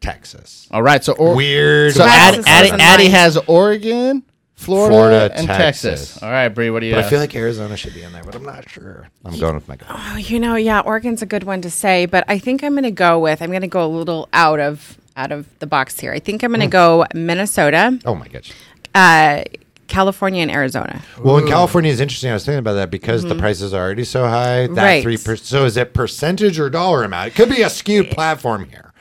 Texas. 0.00 0.66
All 0.70 0.82
right. 0.82 1.04
So 1.04 1.12
or, 1.12 1.34
Weird. 1.36 1.92
So 1.92 2.04
Addie, 2.04 2.36
Texas 2.38 2.50
Addie, 2.50 2.70
was 2.72 2.80
Addie 2.80 3.02
mine. 3.04 3.12
has 3.12 3.36
Oregon, 3.46 4.22
Florida, 4.60 4.94
Florida, 4.94 5.34
and 5.36 5.46
Texas. 5.46 6.00
Texas. 6.10 6.22
All 6.22 6.30
right, 6.30 6.48
Bree. 6.48 6.70
What 6.70 6.80
do 6.80 6.86
you? 6.86 6.94
but 6.94 7.04
I 7.04 7.08
feel 7.08 7.18
like 7.18 7.34
Arizona 7.34 7.76
should 7.76 7.94
be 7.94 8.02
in 8.02 8.12
there, 8.12 8.22
but 8.22 8.34
I'm 8.34 8.44
not 8.44 8.68
sure. 8.68 9.08
I'm 9.24 9.38
going 9.38 9.54
with 9.54 9.66
my 9.68 9.76
gut. 9.76 9.88
Oh, 9.90 10.16
you 10.16 10.38
know, 10.38 10.54
yeah, 10.56 10.80
Oregon's 10.80 11.22
a 11.22 11.26
good 11.26 11.44
one 11.44 11.62
to 11.62 11.70
say, 11.70 12.04
but 12.06 12.24
I 12.28 12.38
think 12.38 12.62
I'm 12.62 12.72
going 12.72 12.82
to 12.84 12.90
go 12.90 13.18
with. 13.18 13.40
I'm 13.42 13.50
going 13.50 13.62
to 13.62 13.66
go 13.68 13.84
a 13.84 13.88
little 13.88 14.28
out 14.32 14.60
of 14.60 14.98
out 15.16 15.32
of 15.32 15.46
the 15.60 15.66
box 15.66 15.98
here. 15.98 16.12
I 16.12 16.18
think 16.18 16.42
I'm 16.42 16.50
going 16.50 16.60
to 16.60 16.66
go 16.66 17.04
Minnesota, 17.14 17.98
Oh 18.04 18.14
my 18.14 18.28
gosh. 18.28 18.52
uh, 18.94 19.42
California, 19.88 20.40
and 20.42 20.50
Arizona. 20.52 21.02
Well, 21.18 21.38
in 21.38 21.48
California 21.48 21.90
is 21.90 22.00
interesting. 22.00 22.30
I 22.30 22.34
was 22.34 22.44
thinking 22.44 22.60
about 22.60 22.74
that 22.74 22.90
because 22.90 23.24
the 23.24 23.34
prices 23.34 23.74
are 23.74 23.82
already 23.82 24.04
so 24.04 24.24
high. 24.26 24.66
That 24.66 24.70
Mm-hmm. 24.70 24.76
Right. 24.78 25.02
three 25.02 25.16
percent. 25.16 25.40
So 25.46 25.64
is 25.64 25.76
it 25.76 25.94
percentage 25.94 26.60
or 26.60 26.70
dollar 26.70 27.02
amount? 27.02 27.28
It 27.28 27.34
could 27.34 27.48
be 27.48 27.62
a 27.62 27.70
skewed 27.70 28.10
platform 28.10 28.68
here. 28.68 28.92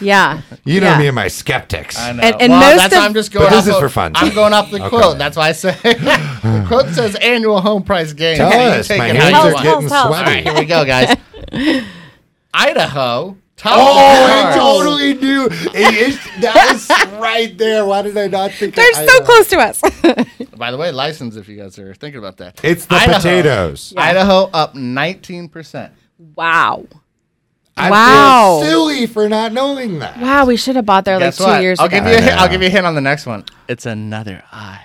Yeah, 0.00 0.42
You 0.64 0.80
know 0.80 0.90
yeah. 0.90 0.98
me 0.98 1.06
and 1.06 1.14
my 1.14 1.28
skeptics. 1.28 1.98
I 1.98 2.12
know. 2.12 2.22
And- 2.22 2.42
and 2.42 2.52
well, 2.52 2.60
most 2.60 2.76
that's 2.82 2.94
of- 2.94 2.98
why 3.00 3.04
I'm 3.06 3.14
just 3.14 3.32
going. 3.32 3.46
But 3.46 3.56
this 3.56 3.66
is 3.66 3.74
of- 3.74 3.80
for 3.80 3.88
fun. 3.88 4.12
I'm 4.14 4.34
going 4.34 4.52
off 4.52 4.70
the 4.70 4.78
Okay. 4.80 4.88
quote. 4.90 5.16
That's 5.18 5.36
why 5.38 5.48
I 5.48 5.52
say 5.52 5.70
the 5.82 6.64
quote 6.68 6.88
says 6.94 7.14
annual 7.16 7.60
home 7.62 7.82
price 7.82 8.12
gain. 8.12 8.36
Tell 8.36 8.50
You 8.52 8.58
us. 8.80 8.88
take 8.88 8.98
My 8.98 9.08
it 9.08 9.16
hands 9.16 9.32
how 9.34 9.46
are 9.48 9.52
getting 9.52 9.62
Tell 9.64 9.84
us, 9.84 9.90
tell. 9.90 10.04
All 10.06 10.12
right, 10.12 10.24
sweaty. 10.26 10.42
here 10.42 10.54
we 10.58 10.64
go, 10.66 10.84
guys. 10.84 11.16
Idaho. 12.54 13.36
Top 13.56 13.72
Oh, 13.78 14.50
I 14.50 14.54
totally 14.54 15.14
do. 15.14 15.48
It 15.50 15.94
is, 15.94 16.18
that 16.42 16.74
is 16.74 16.90
right 17.18 17.56
there. 17.56 17.86
Why 17.86 18.02
did 18.02 18.16
I 18.18 18.26
not 18.26 18.52
think? 18.52 18.74
They're 18.74 18.90
of 18.90 18.96
so 18.96 19.02
Idaho? 19.02 19.24
close 19.24 19.48
to 19.48 19.58
us. 19.58 19.80
By 20.58 20.70
the 20.70 20.76
way, 20.76 20.92
license 20.92 21.36
if 21.36 21.48
you 21.48 21.56
guys 21.56 21.78
are 21.78 21.94
thinking 21.94 22.18
about 22.18 22.36
that. 22.36 22.60
It's 22.62 22.84
the 22.84 22.96
Idaho. 22.96 23.16
potatoes. 23.16 23.94
Idaho 23.96 24.50
up 24.52 24.74
19 24.74 25.48
percent. 25.48 25.94
wow, 26.34 26.84
I 27.78 27.90
Wow. 27.90 28.60
feel 28.62 28.70
silly 28.70 29.06
for 29.06 29.28
not 29.28 29.52
knowing 29.52 29.98
that. 29.98 30.18
wow, 30.18 30.46
we 30.46 30.56
should 30.56 30.76
have 30.76 30.86
bought 30.86 31.04
there 31.04 31.18
like 31.20 31.34
two 31.34 31.44
what? 31.44 31.60
years 31.62 31.78
I'll 31.78 31.86
ago. 31.86 31.96
give 31.98 32.06
you. 32.06 32.12
A 32.14 32.16
I 32.16 32.20
hint, 32.22 32.40
I'll 32.40 32.48
give 32.48 32.62
you 32.62 32.68
a 32.68 32.70
hint 32.70 32.86
on 32.86 32.94
the 32.94 33.00
next 33.02 33.26
one. 33.26 33.44
It's 33.68 33.84
another 33.86 34.42
I. 34.50 34.80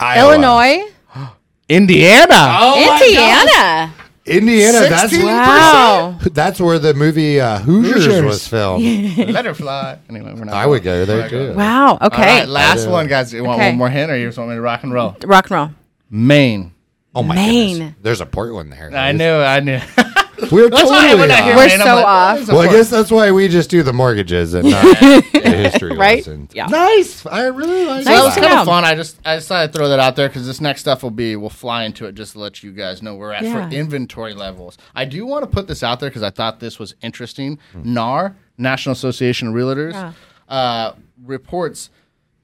Iowa. 0.00 0.34
Illinois, 0.34 0.84
Indiana. 1.68 2.28
Oh. 2.34 3.02
Indiana. 3.04 3.92
Indiana. 4.24 4.80
That's 4.90 5.12
16%? 5.12 5.24
Wow. 5.24 6.18
that's 6.32 6.60
where 6.60 6.78
the 6.78 6.92
movie 6.94 7.40
uh, 7.40 7.58
Hoosiers, 7.60 8.04
Hoosiers. 8.04 8.24
was 8.24 8.46
filmed. 8.46 8.84
Let 9.32 9.46
her 9.46 9.54
fly. 9.54 9.98
Anyway, 10.08 10.34
we're 10.34 10.44
not. 10.44 10.54
I 10.54 10.66
would 10.66 10.82
go 10.82 11.04
there 11.06 11.28
too. 11.28 11.54
Wow. 11.54 11.96
All 12.00 12.06
Okay. 12.08 12.22
right, 12.40 12.48
last 12.48 12.86
one, 12.86 13.06
guys. 13.08 13.32
You 13.32 13.42
want 13.42 13.58
Okay. 13.60 13.70
one 13.70 13.78
more 13.78 13.88
hint, 13.90 14.10
or 14.12 14.16
you 14.18 14.26
just 14.28 14.38
want 14.38 14.50
me 14.50 14.56
to 14.56 14.60
rock 14.60 14.82
and 14.84 14.92
roll? 14.92 15.16
Rock 15.24 15.46
and 15.50 15.58
roll. 15.58 15.70
Maine. 16.10 16.72
Oh 17.14 17.22
my 17.22 17.34
Maine. 17.34 17.76
goodness. 17.78 17.94
There's 18.02 18.20
a 18.20 18.26
Portland 18.26 18.70
there. 18.72 18.94
I 18.94 19.12
knew. 19.12 19.32
I 19.32 19.60
knew. 19.60 19.80
We're 20.52 20.70
That's 20.70 20.88
why 20.88 21.08
totally 21.08 21.20
when 21.20 21.30
I 21.30 21.34
off. 21.38 21.44
hear 21.44 21.56
We're 21.56 21.66
Maine, 21.68 21.78
so 21.80 21.94
like, 21.96 22.04
off. 22.06 22.36
"Oh, 22.36 22.40
it's 22.40 22.48
Well, 22.50 22.60
I 22.60 22.66
a 22.66 22.70
guess 22.70 22.90
that's 22.90 23.10
why 23.10 23.30
we 23.32 23.48
just 23.48 23.70
do 23.70 23.82
the 23.82 23.92
mortgages 23.92 24.54
and 24.54 24.70
not 24.70 24.82
the 25.00 25.40
history 25.40 25.96
Right? 25.96 26.18
lessons. 26.18 26.52
Yeah. 26.54 26.66
Nice. 26.66 27.26
I 27.26 27.46
really 27.46 27.84
like 27.86 28.04
So 28.04 28.10
that 28.10 28.16
Nice 28.16 28.24
was 28.24 28.34
kind 28.46 28.58
of 28.60 28.66
fun. 28.66 28.84
I 28.84 28.94
just 28.94 29.18
I 29.24 29.36
decided 29.36 29.72
to 29.72 29.78
throw 29.78 29.88
that 29.88 29.98
out 29.98 30.16
there 30.16 30.28
because 30.28 30.46
this 30.46 30.60
next 30.60 30.80
stuff 30.82 31.02
will 31.02 31.10
be 31.10 31.34
we'll 31.36 31.50
fly 31.50 31.84
into 31.84 32.06
it 32.06 32.14
just 32.14 32.32
to 32.32 32.38
let 32.38 32.62
you 32.62 32.72
guys 32.72 33.02
know 33.02 33.14
where 33.16 33.28
we're 33.28 33.34
at 33.34 33.42
Yeah. 33.42 33.68
for 33.68 33.74
inventory 33.74 34.34
levels. 34.34 34.78
I 34.94 35.04
do 35.04 35.26
want 35.26 35.42
to 35.42 35.46
put 35.50 35.66
this 35.66 35.82
out 35.82 36.00
there 36.00 36.08
because 36.10 36.22
I 36.22 36.30
thought 36.30 36.60
this 36.60 36.78
was 36.78 36.94
interesting. 37.02 37.58
Hmm. 37.72 37.94
NAR 37.94 38.36
National 38.56 38.92
Association 38.92 39.48
of 39.48 39.54
Realtors 39.54 39.92
Yeah. 39.94 40.12
uh, 40.48 40.92
reports 41.24 41.90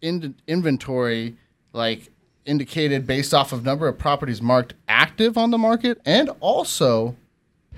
in- 0.03 0.35
inventory 0.47 1.37
like 1.73 2.11
indicated 2.45 3.07
based 3.07 3.33
off 3.33 3.53
of 3.53 3.65
number 3.65 3.89
of 3.89 3.99
properties 3.99 4.43
marked 4.43 4.75
active 4.89 5.39
on 5.39 5.51
the 5.51 5.59
market 5.59 6.01
and 6.05 6.31
also 6.41 7.17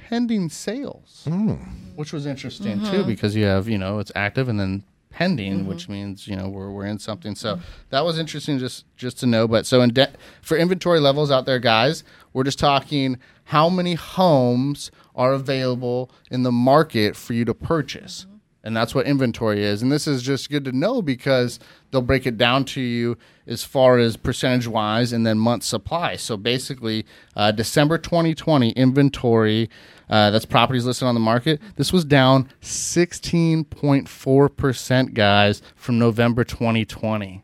pending 0.09 0.49
sales, 0.49 1.23
Hmm. 1.25 1.53
which 1.97 2.13
was 2.13 2.27
interesting 2.27 2.79
Mm-hmm. 2.79 2.91
too 2.91 3.05
because 3.05 3.35
you 3.35 3.45
have 3.45 3.69
you 3.69 3.79
know 3.79 3.99
it's 3.99 4.13
active 4.15 4.49
and 4.49 4.59
then 4.61 4.85
pending, 5.11 5.67
which 5.67 5.89
means 5.89 6.29
you 6.29 6.37
know 6.37 6.49
we're 6.49 6.71
we're 6.71 6.87
in 6.87 6.99
something. 6.99 7.35
So 7.35 7.59
that 7.91 8.05
was 8.05 8.19
interesting 8.19 8.59
just 8.59 8.85
just 8.97 9.19
to 9.21 9.27
know. 9.27 9.49
But 9.49 9.67
so 9.67 9.81
in 9.83 9.91
de- 9.93 10.13
for 10.43 10.57
inventory 10.57 11.01
levels 11.01 11.31
out 11.31 11.45
there, 11.47 11.59
guys, 11.59 12.05
we're 12.33 12.45
just 12.45 12.59
talking 12.59 13.19
how 13.45 13.69
many 13.69 13.95
homes 13.95 14.91
are 15.15 15.33
available 15.33 16.11
in 16.31 16.43
the 16.45 16.53
market 16.53 17.17
for 17.17 17.33
you 17.33 17.45
to 17.45 17.55
purchase. 17.55 18.27
And 18.63 18.77
that's 18.77 18.97
what 18.97 19.07
inventory 19.07 19.63
is. 19.63 19.81
And 19.81 19.93
this 19.93 20.09
is 20.09 20.25
just 20.25 20.51
good 20.51 20.65
to 20.65 20.73
know 20.73 21.01
because 21.01 21.61
they'll 21.93 22.03
break 22.03 22.27
it 22.27 22.37
down 22.37 22.65
to 22.65 22.81
you 22.81 23.17
as 23.47 23.63
far 23.63 23.97
as 23.97 24.17
percentage 24.17 24.67
wise 24.67 25.13
and 25.13 25.25
then 25.25 25.39
month 25.39 25.63
supply. 25.63 26.17
So 26.17 26.37
basically, 26.37 27.07
uh, 27.37 27.53
December 27.53 27.97
2020 27.97 28.71
inventory 28.71 29.71
uh, 30.09 30.31
that's 30.31 30.45
properties 30.45 30.85
listed 30.85 31.09
on 31.09 31.15
the 31.15 31.21
market, 31.21 31.61
this 31.77 31.93
was 31.93 32.05
down 32.05 32.49
16.4%, 32.63 35.15
guys, 35.15 35.63
from 35.75 35.99
November 35.99 36.45
2020 36.45 37.43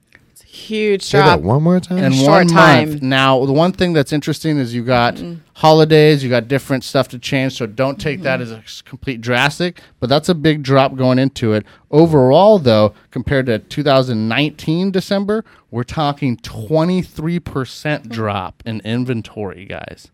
Huge 0.54 1.02
Say 1.02 1.16
drop. 1.16 1.40
that 1.40 1.42
one 1.46 1.62
more 1.62 1.80
time. 1.80 1.96
in 1.98 2.12
Short 2.12 2.28
one 2.28 2.46
time. 2.48 2.90
month. 2.90 3.02
Now, 3.02 3.46
the 3.46 3.54
one 3.54 3.72
thing 3.72 3.94
that's 3.94 4.12
interesting 4.12 4.58
is 4.58 4.74
you 4.74 4.84
got 4.84 5.18
holidays, 5.54 6.22
you 6.22 6.28
got 6.28 6.46
different 6.46 6.84
stuff 6.84 7.08
to 7.08 7.18
change. 7.18 7.54
So 7.54 7.64
don't 7.64 7.98
take 7.98 8.20
that 8.22 8.34
Mm-hmm. 8.40 8.42
as 8.42 8.52
a 8.52 8.56
s- 8.58 8.82
complete 8.82 9.22
drastic, 9.22 9.80
but 9.98 10.10
that's 10.10 10.28
a 10.28 10.34
big 10.34 10.62
drop 10.62 10.94
going 10.94 11.18
into 11.18 11.54
it. 11.54 11.64
Overall, 11.90 12.58
though, 12.58 12.92
compared 13.10 13.46
to 13.46 13.60
2019 13.60 14.90
December, 14.90 15.42
we're 15.70 15.84
talking 15.84 16.36
23% 16.36 18.08
drop 18.10 18.62
in 18.66 18.80
inventory, 18.80 19.64
guys. 19.64 20.10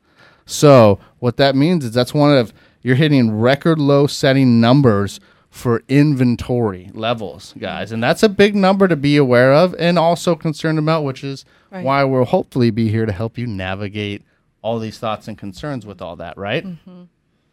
So 0.46 1.00
what 1.18 1.36
that 1.38 1.56
means 1.56 1.84
is 1.84 1.92
that's 1.92 2.14
one 2.14 2.36
of 2.36 2.52
you're 2.80 2.94
hitting 2.96 3.32
record 3.38 3.78
low 3.80 4.06
setting 4.06 4.60
numbers 4.60 5.18
for 5.50 5.82
inventory 5.88 6.90
levels, 6.94 7.54
guys, 7.58 7.90
and 7.92 8.02
that's 8.02 8.22
a 8.22 8.28
big 8.28 8.54
number 8.54 8.86
to 8.88 8.96
be 8.96 9.16
aware 9.16 9.52
of 9.52 9.74
and 9.78 9.98
also 9.98 10.34
concerned 10.34 10.78
about, 10.78 11.04
which 11.04 11.24
is 11.24 11.44
Right. 11.70 11.84
why 11.84 12.04
we'll 12.04 12.24
hopefully 12.24 12.70
be 12.70 12.88
here 12.88 13.04
to 13.06 13.12
help 13.12 13.36
you 13.38 13.46
navigate 13.46 14.22
all 14.62 14.78
these 14.78 14.98
thoughts 14.98 15.28
and 15.28 15.36
concerns 15.36 15.84
with 15.86 16.00
all 16.02 16.16
that, 16.16 16.36
right? 16.38 16.64
Mm-hmm. 16.66 17.02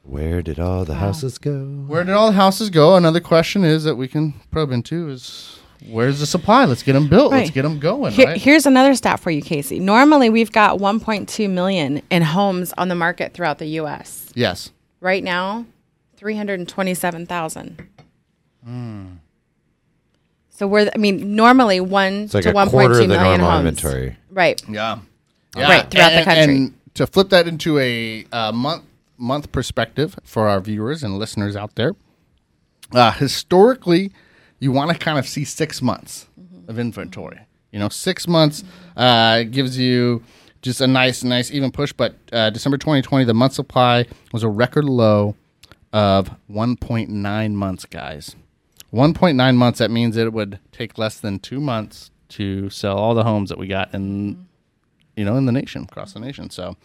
Where 0.04 0.42
did 0.42 0.60
all 0.60 0.86
the 0.86 0.96
houses 0.96 1.38
go? 1.38 1.66
Where 1.88 2.04
did 2.04 2.14
all 2.14 2.28
the 2.28 2.34
houses 2.38 2.70
go? 2.70 2.96
Another 2.96 3.20
question 3.20 3.64
is 3.64 3.84
that 3.86 3.96
we 3.96 4.08
can 4.08 4.34
probe 4.52 4.72
into 4.72 5.10
is 5.10 5.58
where's 5.90 6.20
the 6.20 6.26
supply? 6.26 6.64
Let's 6.66 6.84
get 6.84 6.94
them 6.94 7.08
built. 7.08 7.32
Let's 7.32 7.50
get 7.50 7.64
them 7.64 7.80
going, 7.80 8.14
Here- 8.14 8.28
right? 8.28 8.38
Here's 8.38 8.66
another 8.66 8.94
stat 8.96 9.20
for 9.20 9.32
you, 9.32 9.42
Casey. 9.42 9.80
Normally, 9.80 10.30
we've 10.30 10.52
got 10.52 10.80
1.2 10.80 11.50
million 11.50 12.02
in 12.12 12.22
homes 12.22 12.72
on 12.78 12.88
the 12.88 12.96
market 12.96 13.34
throughout 13.34 13.58
the 13.58 13.66
U.S. 13.68 14.30
yes. 14.36 14.72
Right 15.02 15.24
now, 15.24 15.66
327,000. 16.18 17.88
So 20.50 20.68
we're, 20.68 20.90
I 20.94 20.98
mean, 20.98 21.36
normally 21.36 21.80
one 21.82 22.24
It's 22.24 22.34
like 22.34 22.44
to 22.44 22.52
a 22.52 22.54
1.2 22.54 22.70
quarter 22.72 22.92
of 22.94 22.98
the 23.00 23.08
million 23.08 23.42
normal 23.42 23.52
homes. 23.52 23.68
inventory. 23.68 24.18
Right. 24.32 24.62
Yeah. 24.70 25.00
Right, 25.56 25.90
throughout 25.90 26.10
the 26.18 26.24
country. 26.24 26.56
And 26.56 26.74
to 26.96 27.08
flip 27.08 27.30
that 27.30 27.48
into 27.48 27.78
a 27.80 28.26
uh, 28.32 28.52
month 28.52 28.84
month 29.18 29.52
perspective 29.54 30.18
for 30.26 30.48
our 30.50 30.60
viewers 30.60 31.02
and 31.04 31.18
listeners 31.18 31.56
out 31.56 31.76
there, 31.76 31.94
uh, 32.94 33.12
historically, 33.12 34.12
you 34.60 34.72
want 34.72 34.92
to 34.92 34.98
kind 34.98 35.18
of 35.20 35.28
see 35.28 35.44
six 35.46 35.82
months 35.82 36.28
Mm-hmm. 36.40 36.70
of 36.70 36.80
inventory. 36.80 37.40
You 37.72 37.80
know, 37.80 37.90
six 37.90 38.28
months 38.28 38.64
uh, 38.98 39.44
gives 39.44 39.78
you 39.78 40.24
just 40.62 40.82
a 40.82 40.88
nice, 40.88 41.24
nice 41.24 41.52
even 41.52 41.72
push. 41.72 41.92
But 41.94 42.16
uh, 42.34 42.50
December 42.50 42.78
2020, 42.78 43.24
the 43.26 43.34
month 43.34 43.54
supply 43.54 44.06
was 44.34 44.44
a 44.44 44.50
record 44.50 44.84
low 44.86 45.36
of 45.96 46.32
1.9 46.52 47.54
months, 47.54 47.86
guys. 47.86 48.36
1.9 48.94 49.56
months. 49.56 49.80
That 49.80 49.92
means 49.92 50.18
it 50.18 50.34
would 50.34 50.60
take 50.72 50.98
less 50.98 51.20
than 51.20 51.40
two 51.40 51.62
months 51.62 52.12
to 52.30 52.70
sell 52.70 52.98
all 52.98 53.16
the 53.16 53.24
homes 53.24 53.50
that 53.50 53.58
we 53.58 53.68
got 53.68 53.94
in 53.94 54.46
you 55.16 55.24
know, 55.24 55.38
in 55.38 55.46
the 55.46 55.52
nation, 55.52 55.84
across 55.84 56.12
the 56.12 56.20
nation. 56.20 56.50
So 56.50 56.76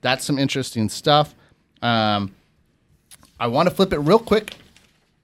that's 0.00 0.24
some 0.24 0.38
interesting 0.38 0.88
stuff. 0.88 1.34
Um, 1.82 2.34
I 3.38 3.48
want 3.48 3.68
to 3.68 3.74
flip 3.74 3.92
it 3.92 3.98
real 3.98 4.18
quick 4.18 4.54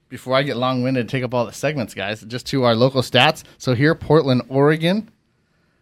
before 0.09 0.35
I 0.35 0.43
get 0.43 0.57
long 0.57 0.83
winded 0.83 1.01
and 1.01 1.09
take 1.09 1.23
up 1.23 1.33
all 1.33 1.45
the 1.45 1.53
segments, 1.53 1.93
guys, 1.93 2.21
just 2.23 2.47
to 2.47 2.63
our 2.63 2.75
local 2.75 3.01
stats. 3.01 3.43
So 3.57 3.73
here, 3.73 3.95
Portland, 3.95 4.43
Oregon. 4.49 5.09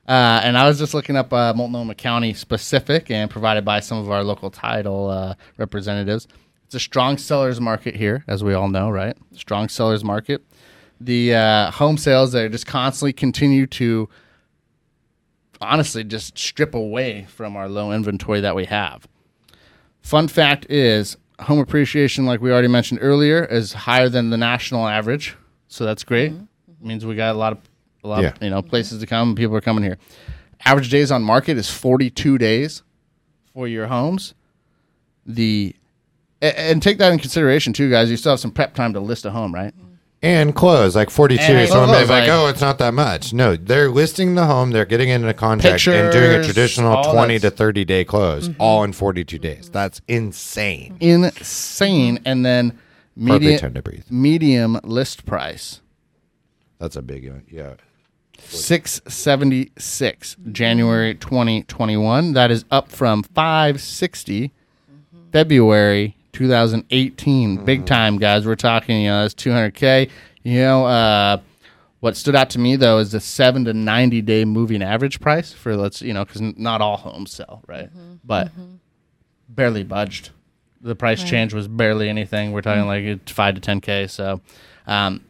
Uh, 0.07 0.39
and 0.43 0.55
I 0.55 0.67
was 0.67 0.77
just 0.77 0.93
looking 0.93 1.15
up 1.15 1.34
uh, 1.34 1.53
Multnomah 1.55 1.95
County 1.95 2.34
specific 2.36 3.10
and 3.10 3.29
provided 3.31 3.65
by 3.65 3.79
some 3.79 3.98
of 3.98 4.12
our 4.12 4.24
local 4.24 4.51
title 4.51 5.10
uh, 5.10 5.34
representatives. 5.57 6.27
It's 6.75 6.84
a 6.84 6.89
strong 6.89 7.17
sellers 7.17 7.62
market 7.62 7.96
here, 7.96 8.25
as 8.27 8.44
we 8.44 8.53
all 8.53 8.67
know, 8.67 8.89
right? 8.89 9.15
Strong 9.34 9.70
sellers 9.70 10.03
market. 10.03 10.44
The 11.00 11.34
uh, 11.34 11.72
home 11.72 11.98
sales 11.98 12.34
that 12.34 12.51
just 12.51 12.67
constantly 12.67 13.13
continue 13.13 13.65
to 13.67 14.10
honestly 15.62 16.03
just 16.03 16.38
strip 16.38 16.75
away 16.75 17.27
from 17.29 17.55
our 17.55 17.70
low 17.70 17.94
inventory 17.94 18.41
that 18.41 18.58
we 18.58 18.65
have. 18.65 19.08
Fun 20.01 20.27
fact 20.27 20.65
is 20.70 21.15
home 21.39 21.60
appreciation, 21.60 22.25
like 22.25 22.41
we 22.41 22.51
already 22.51 22.67
mentioned 22.67 23.00
earlier, 23.01 23.46
is 23.46 23.72
higher 23.72 24.10
than 24.10 24.29
the 24.29 24.38
national 24.38 24.86
average. 24.86 25.38
So 25.70 25.86
that's 25.86 26.03
great. 26.03 26.34
Means 26.82 27.05
we 27.05 27.15
got 27.15 27.34
a 27.34 27.38
lot 27.38 27.53
of 27.53 27.60
a 28.03 28.08
lot 28.10 28.22
Yeah. 28.22 28.29
of 28.36 28.44
you 28.44 28.50
know 28.50 28.62
places 28.62 29.00
to 29.00 29.08
come. 29.08 29.34
People 29.34 29.55
are 29.55 29.62
coming 29.62 29.82
here. 29.86 29.98
Average 30.65 30.89
days 30.89 31.10
on 31.10 31.24
market 31.24 31.58
is 31.58 31.70
42 31.70 32.38
days 32.38 32.84
for 33.53 33.65
your 33.65 33.88
homes. 33.88 34.34
The 35.25 35.74
a- 36.42 36.60
and 36.60 36.82
take 36.82 36.98
that 37.00 37.12
in 37.12 37.20
consideration 37.20 37.74
too, 37.74 37.89
guys. 37.89 38.10
You 38.10 38.18
still 38.18 38.32
have 38.34 38.39
some 38.39 38.51
prep 38.51 38.74
time 38.75 38.94
to 38.94 39.00
list 39.00 39.25
a 39.25 39.32
home, 39.32 39.54
right? 39.54 39.74
And 40.22 40.56
close, 40.56 40.96
like 40.96 41.12
42. 41.12 41.42
And 41.44 41.70
Someone 41.70 41.92
may 41.92 42.01
be 42.04 42.10
like, 42.10 42.22
like- 42.27 42.30
oh, 42.30 42.48
it's 42.48 42.62
not 42.62 42.80
that 42.80 42.94
much. 42.96 43.32
No, 43.32 43.56
they're 43.56 43.92
listing 43.92 44.34
the 44.34 44.46
home, 44.46 44.72
they're 44.72 44.86
getting 44.86 45.10
into 45.10 45.27
a 45.27 45.34
contract 45.36 45.86
and 45.88 46.12
doing 46.12 46.32
a 46.32 46.36
Pictures, 46.38 46.46
traditional 46.48 46.96
all 46.96 47.13
20 47.13 47.38
that. 47.38 47.51
to 47.51 47.56
30 47.56 47.86
day 47.86 48.04
close, 48.06 48.50
all 48.58 48.84
in 48.84 48.92
42 48.94 49.38
days. 49.38 49.70
That's 49.72 50.01
insane. 50.08 50.98
Insane. 51.00 52.20
And 52.25 52.44
then 52.46 52.72
Perfect 52.72 52.80
medium 53.18 53.60
time 53.60 53.74
to 53.75 53.82
breathe. 53.84 54.04
medium 54.10 54.80
list 54.84 55.25
price 55.27 55.82
That's 56.80 56.96
a 56.96 57.01
big, 57.04 57.27
uh, 57.30 57.34
yeah. 57.50 57.74
676 58.50 60.36
January 60.51 61.13
2021. 61.15 62.34
That 62.34 62.51
is 62.51 62.65
up 62.72 62.92
from 62.92 63.24
560 63.24 64.51
February 65.32 66.14
2018. 66.36 67.65
Big 67.65 67.86
time, 67.86 68.18
guys. 68.18 68.46
We're 68.46 68.56
talking, 68.56 69.01
you 69.01 69.08
know, 69.10 69.22
that's 69.24 69.34
200K. 69.34 70.10
You 70.44 70.60
know, 70.60 70.86
uh, 70.86 71.38
what 72.01 72.15
stood 72.15 72.36
out 72.36 72.51
to 72.51 72.60
me, 72.60 72.75
though, 72.75 73.00
is 73.00 73.12
the 73.12 73.20
7 73.20 73.65
to 73.65 73.74
90 73.74 74.22
day 74.22 74.46
moving 74.46 74.84
average 74.84 75.20
price 75.20 75.51
for, 75.54 75.75
let's, 75.75 76.01
you 76.01 76.13
know, 76.13 76.24
because 76.25 76.42
not 76.42 76.82
all 76.82 76.98
homes 76.98 77.32
sell, 77.32 77.63
right? 77.68 77.89
But 78.24 78.51
barely 79.50 79.84
budged. 79.84 80.30
The 80.82 80.96
price 80.96 81.24
change 81.24 81.54
was 81.54 81.68
barely 81.68 82.10
anything. 82.10 82.51
We're 82.51 82.62
talking 82.62 82.86
like 82.86 83.04
it's 83.04 83.32
5 83.32 83.56
to 83.56 83.62
10K. 83.62 84.10
So, 84.10 84.42
um, 84.86 85.22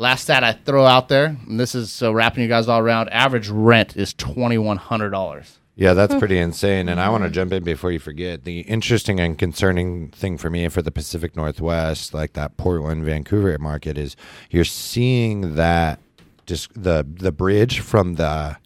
Last 0.00 0.22
stat 0.22 0.44
I 0.44 0.52
throw 0.52 0.84
out 0.86 1.08
there, 1.08 1.36
and 1.48 1.58
this 1.58 1.74
is 1.74 1.90
so 1.90 2.12
wrapping 2.12 2.44
you 2.44 2.48
guys 2.48 2.68
all 2.68 2.78
around. 2.78 3.08
Average 3.08 3.48
rent 3.48 3.96
is 3.96 4.14
twenty 4.14 4.56
one 4.56 4.76
hundred 4.76 5.10
dollars. 5.10 5.58
Yeah, 5.78 5.94
that's 5.94 6.16
pretty 6.16 6.38
insane. 6.38 6.88
And 6.88 7.00
I 7.00 7.08
want 7.08 7.22
to 7.22 7.26
mm-hmm. 7.28 7.34
jump 7.34 7.52
in 7.52 7.62
before 7.62 7.92
you 7.92 8.00
forget. 8.00 8.42
The 8.42 8.62
interesting 8.62 9.20
and 9.20 9.38
concerning 9.38 10.08
thing 10.08 10.36
for 10.36 10.50
me 10.50 10.66
for 10.68 10.82
the 10.82 10.90
Pacific 10.90 11.36
Northwest, 11.36 12.12
like 12.12 12.32
that 12.32 12.56
Portland, 12.56 13.04
Vancouver 13.04 13.56
market, 13.58 13.96
is 13.96 14.16
you're 14.50 14.64
seeing 14.64 15.54
that 15.54 16.00
just 16.46 16.70
the 16.74 17.06
the 17.08 17.30
bridge 17.30 17.78
from 17.78 18.16
the 18.16 18.56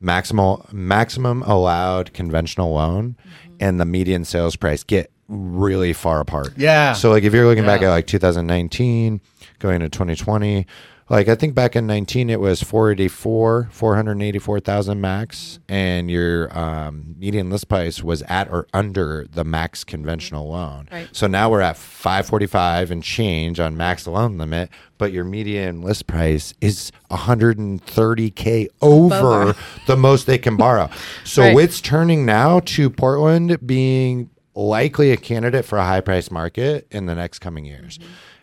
maximum 0.00 0.62
maximum 0.72 1.42
allowed 1.42 2.14
conventional 2.14 2.72
loan 2.72 3.14
mm-hmm. 3.20 3.56
and 3.60 3.78
the 3.78 3.84
median 3.84 4.24
sales 4.24 4.56
price 4.56 4.82
get 4.84 5.12
really 5.28 5.92
far 5.92 6.20
apart. 6.20 6.54
Yeah. 6.56 6.94
So 6.94 7.10
like 7.10 7.24
if 7.24 7.34
you're 7.34 7.46
looking 7.46 7.66
back 7.66 7.82
at 7.82 7.90
like 7.90 8.06
2019 8.06 9.20
going 9.58 9.80
to 9.80 9.90
2020 9.90 10.66
like 11.12 11.28
I 11.28 11.34
think 11.34 11.54
back 11.54 11.76
in 11.76 11.86
19 11.86 12.30
it 12.30 12.40
was 12.40 12.62
484 12.62 13.68
484,000 13.70 15.00
max 15.00 15.60
and 15.68 16.10
your 16.10 16.56
um, 16.58 17.14
median 17.18 17.50
list 17.50 17.68
price 17.68 18.02
was 18.02 18.22
at 18.22 18.50
or 18.50 18.66
under 18.72 19.26
the 19.30 19.44
max 19.44 19.84
conventional 19.84 20.48
loan. 20.48 20.88
Right. 20.90 21.08
So 21.12 21.26
now 21.26 21.50
we're 21.50 21.60
at 21.60 21.76
545 21.76 22.90
and 22.90 23.02
change 23.02 23.60
on 23.60 23.76
max 23.76 24.06
loan 24.06 24.38
limit, 24.38 24.70
but 24.96 25.12
your 25.12 25.24
median 25.24 25.82
list 25.82 26.06
price 26.06 26.54
is 26.62 26.90
130k 27.10 28.68
over 28.80 29.14
Over. 29.14 29.56
the 29.86 29.96
most 29.96 30.26
they 30.26 30.38
can 30.38 30.56
borrow. 30.56 30.88
So 31.24 31.42
Right. 31.42 31.58
it's 31.58 31.80
turning 31.82 32.24
now 32.24 32.60
to 32.60 32.88
Portland 32.88 33.58
being 33.66 34.30
likely 34.54 35.10
a 35.10 35.16
candidate 35.16 35.64
for 35.64 35.78
a 35.78 35.84
high 35.84 36.00
price 36.00 36.30
market 36.30 36.86
in 36.90 37.06
the 37.06 37.14
next 37.14 37.40
coming 37.40 37.64
years. 37.64 37.98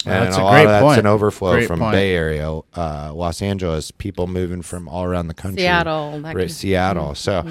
And 0.06 0.14
That's 0.28 0.38
a, 0.38 0.42
a 0.42 0.44
lot 0.44 0.52
great 0.54 0.64
of 0.64 0.70
that's 0.70 0.84
point. 0.84 1.00
an 1.00 1.08
overflow 1.08 1.52
Great 1.54 1.68
from 1.68 1.80
point. 1.80 1.92
Bay 1.92 2.16
Area, 2.16 2.50
uh, 2.50 3.12
Los 3.14 3.42
Angeles, 3.42 3.92
people 3.92 4.28
moving 4.28 4.62
from 4.62 4.88
all 4.88 5.04
around 5.04 5.28
the 5.28 5.34
country. 5.34 5.62
Seattle, 5.64 6.12
that 6.12 6.24
right, 6.24 6.34
kind 6.36 6.40
of- 6.42 6.52
Seattle. 6.52 7.16
So 7.16 7.46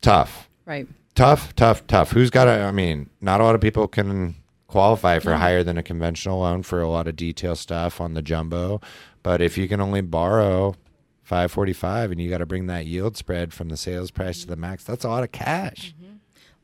tough 0.00 0.48
Right. 0.66 0.86
tough, 1.14 1.54
tough, 1.56 1.86
tough. 1.86 2.12
Who's 2.12 2.30
got 2.30 2.48
a? 2.48 2.62
I 2.62 2.70
mean, 2.70 3.10
not 3.20 3.40
a 3.40 3.44
lot 3.44 3.54
of 3.54 3.60
people 3.60 3.88
can 3.88 4.36
qualify 4.68 5.18
for 5.18 5.34
higher 5.34 5.62
than 5.62 5.76
a 5.78 5.82
conventional 5.82 6.40
loan 6.40 6.62
for 6.62 6.80
a 6.80 6.88
lot 6.88 7.06
of 7.06 7.16
detail 7.16 7.54
stuff 7.54 8.00
on 8.00 8.14
the 8.14 8.22
jumbo. 8.22 8.80
But 9.22 9.40
if 9.40 9.56
you 9.58 9.68
can 9.68 9.80
only 9.80 10.00
borrow 10.00 10.74
545 11.22 12.10
and 12.12 12.20
you 12.20 12.28
got 12.30 12.38
to 12.38 12.46
bring 12.46 12.66
that 12.66 12.86
yield 12.86 13.16
spread 13.16 13.52
from 13.52 13.68
the 13.68 13.76
sales 13.76 14.10
price 14.10 14.40
to 14.42 14.46
the 14.46 14.56
max, 14.56 14.84
that's 14.84 15.04
a 15.04 15.08
lot 15.08 15.22
of 15.24 15.32
cash. 15.32 15.94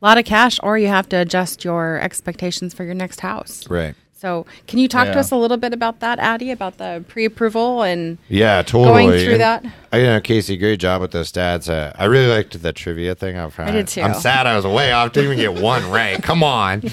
A 0.03 0.07
lot 0.07 0.17
of 0.19 0.25
cash, 0.25 0.59
or 0.63 0.79
you 0.79 0.89
have 0.89 1.09
to 1.11 1.17
adjust 1.17 1.63
your 1.65 1.99
expectations 2.01 2.73
for 2.73 2.85
your 2.85 2.95
next 2.95 3.21
house. 3.21 3.69
Right. 3.69 3.95
So, 4.21 4.45
can 4.67 4.79
you 4.79 4.87
talk 4.87 5.07
to 5.07 5.19
us 5.19 5.31
a 5.31 5.37
little 5.37 5.57
bit 5.57 5.73
about 5.73 6.01
that, 6.01 6.19
Addie, 6.19 6.51
about 6.51 6.77
the 6.77 7.03
pre-approval 7.09 7.83
and 7.83 8.19
Yeah, 8.29 8.61
totally. 8.61 9.07
going 9.07 9.19
through 9.25 9.33
And 9.33 9.41
that? 9.41 9.65
I 9.93 9.97
you 9.99 10.05
know 10.05 10.21
Casey, 10.21 10.59
great 10.59 10.79
job 10.79 11.01
with 11.01 11.13
those 11.13 11.33
stats. 11.33 11.71
Uh, 11.73 11.95
I 11.99 12.05
really 12.05 12.27
liked 12.27 12.61
the 12.61 12.71
trivia 12.75 13.15
thing 13.15 13.37
up 13.39 13.53
front. 13.53 13.73
did 13.73 13.89
too. 13.89 14.03
I'm 14.03 14.13
sad 14.13 14.47
I 14.47 14.57
was 14.57 14.67
way 14.67 14.93
off. 14.93 15.13
Didn't 15.13 15.33
even 15.33 15.55
get 15.55 15.63
one 15.63 15.91
right. 15.91 16.23
Come 16.23 16.43
on. 16.43 16.83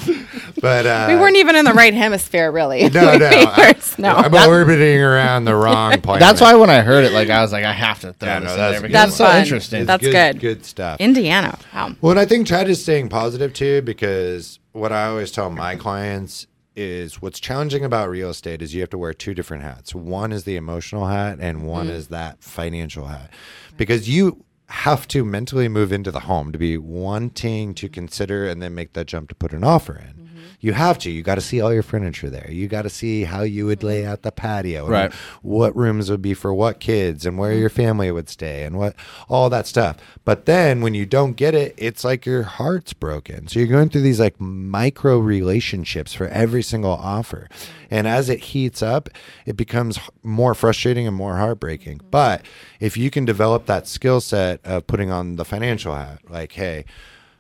But 0.60 0.88
uh, 0.88 1.06
We 1.10 1.16
weren't 1.16 1.36
even 1.38 1.56
in 1.56 1.66
the 1.66 1.74
right 1.74 1.94
hemisphere, 1.94 2.52
really. 2.52 2.90
No, 2.90 3.16
no. 3.18 3.28
I, 3.32 3.76
no. 4.00 4.10
I'm 4.10 4.34
orbiting 4.50 5.00
around 5.00 5.46
the 5.46 5.54
wrong 5.56 6.02
planet. 6.02 6.20
That's 6.22 6.42
why 6.42 6.56
when 6.56 6.72
I 6.72 6.80
heard 6.82 7.06
it, 7.06 7.12
like 7.12 7.30
I 7.30 7.42
was 7.44 7.52
like, 7.52 7.64
I 7.64 7.74
have 7.74 8.00
to 8.00 8.14
throw 8.14 8.28
Yeah, 8.28 8.40
this 8.40 8.48
no, 8.48 8.54
in 8.54 8.58
that's- 8.58 8.82
there 8.82 8.90
That's 8.90 9.16
so 9.16 9.26
fun. 9.26 9.42
interesting. 9.42 9.86
That's 9.86 10.02
good, 10.04 10.14
good. 10.14 10.40
Good 10.40 10.66
stuff. 10.66 11.00
Indiana. 11.00 11.60
Wow. 11.76 11.96
Well, 12.02 12.12
and 12.12 12.20
I 12.20 12.26
think 12.26 12.48
Chad 12.48 12.68
is 12.70 12.82
staying 12.82 13.10
positive 13.10 13.54
too, 13.54 13.84
because 13.84 14.58
what 14.72 14.92
I 14.92 15.06
always 15.06 15.32
tell 15.32 15.52
my 15.52 15.76
clients 15.76 16.48
is 16.78 17.22
what's 17.22 17.40
challenging 17.40 17.84
about 17.84 18.10
real 18.10 18.30
estate 18.30 18.62
is 18.62 18.74
you 18.74 18.82
have 18.82 18.90
to 18.92 18.98
wear 18.98 19.14
two 19.14 19.34
different 19.34 19.64
hats. 19.64 19.96
One 19.96 20.32
is 20.32 20.44
the 20.44 20.56
emotional 20.56 21.08
hat, 21.08 21.40
and 21.42 21.68
one 21.68 21.88
mm. 21.88 21.92
is 21.92 22.10
that 22.10 22.44
financial 22.44 23.08
hat, 23.08 23.32
because 23.76 24.08
you 24.08 24.46
have 24.70 25.08
to 25.08 25.26
mentally 25.26 25.68
move 25.68 25.92
into 25.92 26.12
the 26.12 26.22
home 26.22 26.52
to 26.52 26.60
be 26.60 26.78
wanting 26.78 27.74
to 27.74 27.90
consider 27.90 28.48
and 28.48 28.62
then 28.62 28.76
make 28.76 28.94
that 28.94 29.08
jump 29.08 29.30
to 29.30 29.36
put 29.36 29.54
an 29.54 29.64
offer 29.64 29.98
in. 29.98 30.27
You 30.60 30.74
have 30.74 30.98
to. 31.00 31.12
You 31.12 31.22
got 31.22 31.36
to 31.36 31.42
see 31.42 31.62
all 31.62 31.72
your 31.72 31.84
furniture 31.84 32.32
there. 32.32 32.50
You 32.50 32.68
got 32.68 32.82
to 32.82 32.90
see 32.90 33.26
how 33.26 33.44
you 33.44 33.68
would 33.68 33.84
lay 33.84 34.02
mm-hmm. 34.02 34.12
out 34.12 34.24
the 34.24 34.32
patio, 34.32 34.86
and 34.86 34.92
Right. 34.92 35.14
what 35.44 35.76
rooms 35.76 36.10
would 36.10 36.22
be 36.22 36.34
for 36.34 36.52
what 36.54 36.80
kids, 36.80 37.26
and 37.28 37.38
where 37.38 37.52
mm-hmm. 37.52 37.62
your 37.62 37.70
family 37.70 38.12
would 38.12 38.28
stay, 38.28 38.64
and 38.64 38.78
what 38.78 38.96
all 39.30 39.50
that 39.52 39.68
stuff. 39.68 39.98
But 40.26 40.46
then 40.46 40.82
when 40.82 40.96
you 40.96 41.06
don't 41.06 41.34
get 41.34 41.54
it, 41.54 41.76
it's 41.78 42.04
like 42.04 42.26
your 42.26 42.44
heart's 42.44 42.94
broken. 42.94 43.48
So 43.48 43.60
you're 43.60 43.68
going 43.68 43.90
through 43.90 44.02
these 44.02 44.20
like 44.20 44.42
micro 44.42 45.20
relationships 45.20 46.14
for 46.14 46.28
every 46.30 46.64
single 46.64 46.92
offer, 46.92 47.48
mm-hmm. 47.52 47.88
and 47.92 48.08
as 48.08 48.28
it 48.28 48.40
heats 48.40 48.82
up, 48.82 49.10
it 49.46 49.58
becomes 49.58 50.00
more 50.24 50.56
frustrating 50.56 51.06
and 51.06 51.16
more 51.16 51.38
heartbreaking. 51.38 52.02
But 52.10 52.44
if 52.80 52.98
you 52.98 53.12
can 53.12 53.26
develop 53.26 53.68
that 53.68 53.88
skill 53.88 54.22
set 54.22 54.60
of 54.66 54.88
putting 54.88 55.12
on 55.12 55.36
the 55.36 55.46
financial 55.46 55.94
hat, 55.94 56.20
like, 56.28 56.54
hey. 56.54 56.86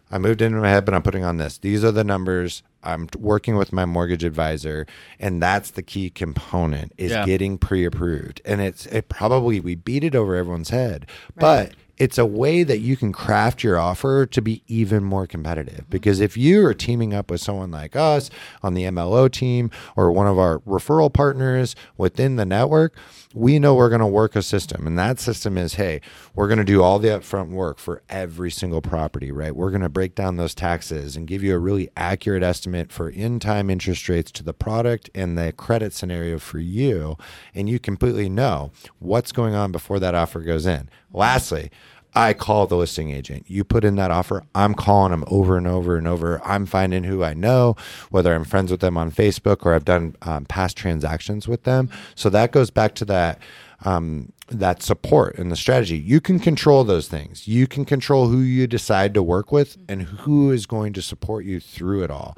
I 0.10 0.18
moved 0.18 0.42
into 0.42 0.60
my 0.60 0.70
head, 0.70 0.86
but 0.86 0.94
I'm 0.94 1.02
putting 1.04 1.24
on 1.26 1.38
this. 1.38 1.58
These 1.58 1.84
are 1.84 1.92
the 1.92 2.04
numbers. 2.04 2.64
I'm 2.84 3.10
working 3.18 3.58
with 3.58 3.74
my 3.74 3.86
mortgage 3.86 4.24
advisor, 4.24 4.86
and 5.20 5.42
that's 5.44 5.72
the 5.72 5.82
key 5.84 6.10
component 6.10 6.94
is 6.98 7.12
Yeah. 7.12 7.26
getting 7.26 7.58
pre-approved. 7.58 8.42
And 8.46 8.62
it's 8.62 8.86
it 8.86 9.10
probably 9.10 9.60
we 9.60 9.76
beat 9.76 10.04
it 10.06 10.16
over 10.16 10.36
everyone's 10.36 10.70
head, 10.70 11.08
but 11.36 11.74
it's 11.98 12.18
a 12.18 12.26
way 12.26 12.64
that 12.64 12.80
you 12.80 12.96
can 12.96 13.12
craft 13.12 13.64
your 13.64 13.80
offer 13.80 14.26
to 14.26 14.42
be 14.42 14.62
even 14.68 15.04
more 15.04 15.26
competitive. 15.26 15.82
Mm-hmm. 15.82 15.90
Because 15.90 16.20
if 16.20 16.38
you 16.38 16.66
are 16.66 16.74
teaming 16.74 17.14
up 17.14 17.32
with 17.32 17.42
someone 17.42 17.72
like 17.72 17.96
us 17.96 18.30
on 18.62 18.74
the 18.74 18.84
MLO 18.84 19.32
team 19.32 19.72
or 19.96 20.12
one 20.12 20.28
of 20.28 20.38
our 20.38 20.60
referral 20.60 21.12
partners 21.12 21.76
within 21.98 22.36
the 22.36 22.46
network, 22.46 22.96
we 23.34 23.60
know 23.60 23.76
we're 23.76 23.90
going 23.90 24.00
to 24.00 24.08
work 24.08 24.36
a 24.36 24.42
system. 24.42 24.88
And 24.88 24.98
that 24.98 25.20
system 25.20 25.58
is 25.58 25.76
hey, 25.76 26.02
we're 26.36 26.48
going 26.48 26.60
to 26.60 26.64
do 26.64 26.82
all 26.82 27.00
the 27.00 27.10
upfront 27.10 27.50
work 27.50 27.78
for 27.78 28.02
every 28.10 28.52
single 28.52 28.82
property, 28.82 29.32
right? 29.32 29.56
We're 29.56 29.72
going 29.72 29.82
to 29.82 29.90
break 29.90 30.16
down 30.16 30.38
those 30.38 30.56
taxes 30.56 31.16
and 31.16 31.28
give 31.28 31.44
you 31.44 31.56
a 31.56 31.60
really 31.60 31.90
accurate 31.98 32.44
estimate 32.44 32.92
for 32.92 33.10
in 33.10 33.40
time 33.40 33.70
interest 33.70 34.08
rates 34.08 34.32
to 34.34 34.44
the 34.44 34.54
product 34.54 35.10
and 35.14 35.38
the 35.38 35.52
credit 35.52 35.94
scenario 35.94 36.40
for 36.40 36.60
you. 36.60 37.18
And 37.54 37.70
you 37.70 37.80
completely 37.80 38.30
know 38.30 38.72
what's 39.00 39.32
going 39.32 39.54
on 39.54 39.72
before 39.72 40.00
that 40.00 40.16
offer 40.16 40.40
goes 40.40 40.66
in. 40.66 40.90
Lastly, 41.14 41.72
I 42.18 42.34
call 42.34 42.66
the 42.66 42.76
listing 42.76 43.12
agent. 43.12 43.46
You 43.48 43.64
put 43.64 43.84
in 43.84 43.96
that 43.96 44.10
offer, 44.10 44.44
I'm 44.56 44.74
calling 44.74 45.12
them 45.12 45.24
over 45.28 45.56
and 45.56 45.68
over 45.68 45.98
and 45.98 46.08
over. 46.08 46.42
I'm 46.44 46.66
finding 46.66 47.04
who 47.04 47.24
I 47.24 47.36
know, 47.36 47.76
whether 48.10 48.34
I'm 48.34 48.44
friends 48.44 48.72
with 48.72 48.80
them 48.80 48.98
on 48.98 49.12
Facebook 49.12 49.66
or 49.66 49.76
I've 49.76 49.86
done 49.86 50.16
um, 50.24 50.46
past 50.46 50.76
transactions 50.76 51.48
with 51.48 51.64
them. 51.64 51.90
So 52.16 52.30
that 52.32 52.52
goes 52.52 52.72
back 52.72 52.96
to 52.96 53.06
that 53.06 53.40
um, 53.86 54.34
that 54.50 54.82
support 54.82 55.38
and 55.38 55.52
the 55.52 55.56
strategy. 55.56 55.98
You 55.98 56.20
can 56.20 56.40
control 56.40 56.84
those 56.84 57.08
things. 57.08 57.48
You 57.48 57.68
can 57.68 57.86
control 57.86 58.30
who 58.30 58.40
you 58.40 58.66
decide 58.66 59.14
to 59.14 59.22
work 59.22 59.52
with 59.52 59.78
and 59.88 60.04
who 60.04 60.52
is 60.52 60.66
going 60.66 60.94
to 60.94 61.02
support 61.02 61.46
you 61.46 61.60
through 61.60 62.04
it 62.04 62.10
all. 62.10 62.36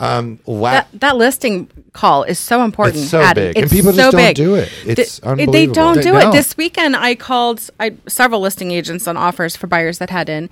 Um, 0.00 0.40
la- 0.46 0.70
That, 0.70 0.88
that 0.94 1.16
listing 1.18 1.68
call 1.92 2.22
is 2.22 2.38
so 2.38 2.64
important. 2.64 2.96
It's 2.96 3.10
so 3.10 3.20
big. 3.34 3.54
And 3.56 3.64
It's 3.64 3.72
people 3.72 3.92
just 3.92 3.96
so 3.96 4.10
don't 4.10 4.20
big. 4.28 4.34
do 4.36 4.54
it. 4.54 4.70
It's 4.86 5.18
They- 5.18 5.44
They 5.46 5.66
don't 5.66 5.96
They 5.96 6.02
do 6.02 6.12
don't. 6.12 6.28
it. 6.28 6.32
This 6.32 6.56
weekend, 6.56 6.96
I 6.96 7.14
called 7.14 7.68
I, 7.78 7.92
several 8.08 8.40
listing 8.40 8.70
agents 8.70 9.06
on 9.06 9.16
offers 9.18 9.56
for 9.56 9.66
buyers 9.66 9.98
that 9.98 10.08
had 10.08 10.28
in, 10.30 10.48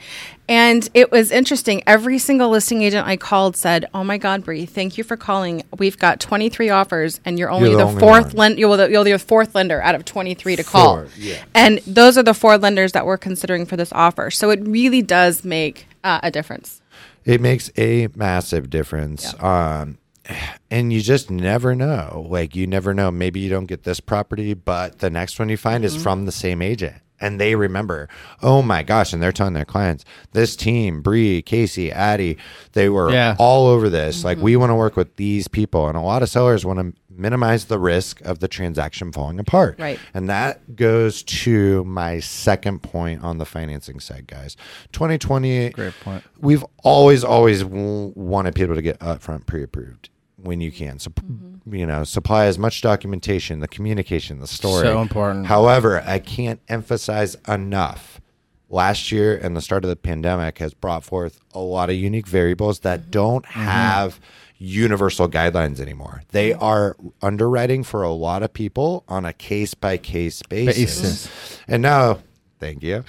and 0.48 0.88
it 0.92 1.10
was 1.10 1.30
interesting. 1.30 1.82
Every 1.86 2.18
single 2.18 2.50
listing 2.50 2.82
agent 2.82 3.06
I 3.06 3.16
called 3.16 3.56
said, 3.56 3.86
"Oh 3.94 4.04
my 4.04 4.18
God, 4.18 4.44
Bree, 4.44 4.66
thank 4.66 4.98
you 4.98 5.04
for 5.04 5.16
calling. 5.16 5.62
We've 5.78 5.98
got 5.98 6.20
23 6.20 6.68
offers, 6.68 7.20
and 7.24 7.38
you're 7.38 7.50
only 7.50 7.70
You're 7.70 7.78
the 7.78 7.84
the, 7.84 7.88
only 7.90 8.00
fourth 8.00 8.34
one." 8.34 8.36
lend. 8.36 8.58
You're 8.58 8.76
the, 8.76 8.90
you're 8.90 9.04
the 9.04 9.18
fourth 9.18 9.54
lender 9.54 9.80
out 9.80 9.94
of 9.94 10.04
23 10.04 10.56
to 10.56 10.64
call, 10.64 10.96
Four, 10.96 11.08
yeah. 11.16 11.36
and 11.54 11.78
those 11.86 12.18
are 12.18 12.22
the 12.22 12.34
four 12.34 12.58
lenders 12.58 12.92
that 12.92 13.06
we're 13.06 13.16
considering 13.16 13.64
for 13.64 13.76
this 13.76 13.92
offer. 13.92 14.30
So 14.30 14.50
it 14.50 14.60
really 14.62 15.00
does 15.00 15.42
make 15.44 15.86
uh, 16.04 16.20
a 16.22 16.30
difference. 16.30 16.77
It 17.28 17.40
makes 17.40 17.70
a 17.78 18.08
massive 18.16 18.70
difference. 18.70 19.34
Um, 19.40 19.98
and 20.70 20.92
you 20.92 21.00
just 21.00 21.30
never 21.30 21.74
know. 21.74 22.26
Like 22.28 22.56
you 22.56 22.66
never 22.66 22.92
know. 22.92 23.10
Maybe 23.10 23.40
you 23.40 23.48
don't 23.48 23.66
get 23.66 23.84
this 23.84 24.00
property, 24.00 24.54
but 24.54 24.98
the 24.98 25.10
next 25.10 25.38
one 25.38 25.48
you 25.48 25.56
find 25.56 25.84
Mm-hmm. 25.84 25.96
is 25.96 26.02
from 26.02 26.26
the 26.26 26.32
same 26.32 26.60
agent. 26.60 26.96
And 27.20 27.40
they 27.40 27.54
remember, 27.56 28.08
oh 28.42 28.62
my 28.62 28.82
gosh, 28.82 29.12
and 29.12 29.22
they're 29.22 29.32
telling 29.32 29.54
their 29.54 29.64
clients, 29.64 30.04
this 30.32 30.54
team, 30.56 31.02
Bree, 31.02 31.42
Casey, 31.42 31.90
Addie, 31.90 32.38
they 32.72 32.88
were 32.88 33.10
Yeah. 33.10 33.34
all 33.38 33.66
over 33.66 33.88
this. 33.88 34.18
Mm-hmm. 34.18 34.26
Like 34.26 34.38
we 34.38 34.56
want 34.56 34.70
to 34.70 34.74
work 34.76 34.96
with 34.96 35.16
these 35.16 35.48
people. 35.48 35.88
And 35.88 35.96
a 35.96 36.00
lot 36.00 36.22
of 36.22 36.28
sellers 36.28 36.64
want 36.64 36.78
to 36.78 36.92
minimize 37.10 37.64
the 37.64 37.78
risk 37.80 38.20
of 38.20 38.38
the 38.38 38.46
transaction 38.46 39.10
falling 39.10 39.40
apart. 39.40 39.76
Right. 39.80 39.98
And 40.14 40.28
that 40.28 40.76
goes 40.76 41.24
to 41.24 41.82
my 41.84 42.20
second 42.20 42.84
point 42.84 43.24
on 43.24 43.38
the 43.38 43.44
financing 43.44 43.98
side, 43.98 44.28
guys. 44.28 44.56
2020 44.92 45.70
Great 45.70 45.94
point. 46.00 46.22
we've 46.40 46.64
always 46.84 47.24
always 47.24 47.62
w- 47.62 48.12
wanted 48.14 48.54
people 48.54 48.74
to 48.76 48.82
get 48.82 48.98
upfront 49.00 49.46
pre-approved 49.46 50.10
when 50.38 50.60
you 50.60 50.70
can. 50.70 50.98
So 50.98 51.10
mm-hmm. 51.10 51.74
you 51.74 51.86
know 51.86 52.04
supply 52.04 52.46
as 52.46 52.58
much 52.58 52.80
documentation 52.80 53.60
the 53.60 53.68
communication 53.68 54.40
the 54.40 54.46
story. 54.46 54.86
So 54.86 55.00
important. 55.00 55.46
however 55.46 56.02
i 56.06 56.18
can't 56.18 56.60
emphasize 56.68 57.36
enough. 57.46 58.20
Last 58.70 59.10
year 59.10 59.34
and 59.34 59.56
the 59.56 59.62
start 59.62 59.84
of 59.84 59.88
the 59.88 59.96
pandemic 59.96 60.58
has 60.58 60.74
brought 60.74 61.02
forth 61.02 61.40
a 61.52 61.58
lot 61.58 61.88
of 61.88 61.96
unique 61.96 62.26
variables 62.26 62.80
that 62.80 63.00
mm-hmm. 63.00 63.10
don't 63.10 63.46
mm-hmm. 63.46 63.60
have 63.60 64.20
universal 64.58 65.28
guidelines 65.28 65.80
anymore. 65.80 66.22
They 66.32 66.52
are 66.52 66.96
underwriting 67.22 67.84
for 67.84 68.02
a 68.02 68.12
lot 68.12 68.42
of 68.42 68.52
people 68.52 69.04
on 69.08 69.24
a 69.24 69.32
case 69.32 69.74
by 69.74 69.96
case 69.96 70.42
basis. 70.42 70.76
Basis. 70.76 71.60
and 71.68 71.80
now 71.80 72.18
Thank 72.60 72.82
you. 72.82 73.04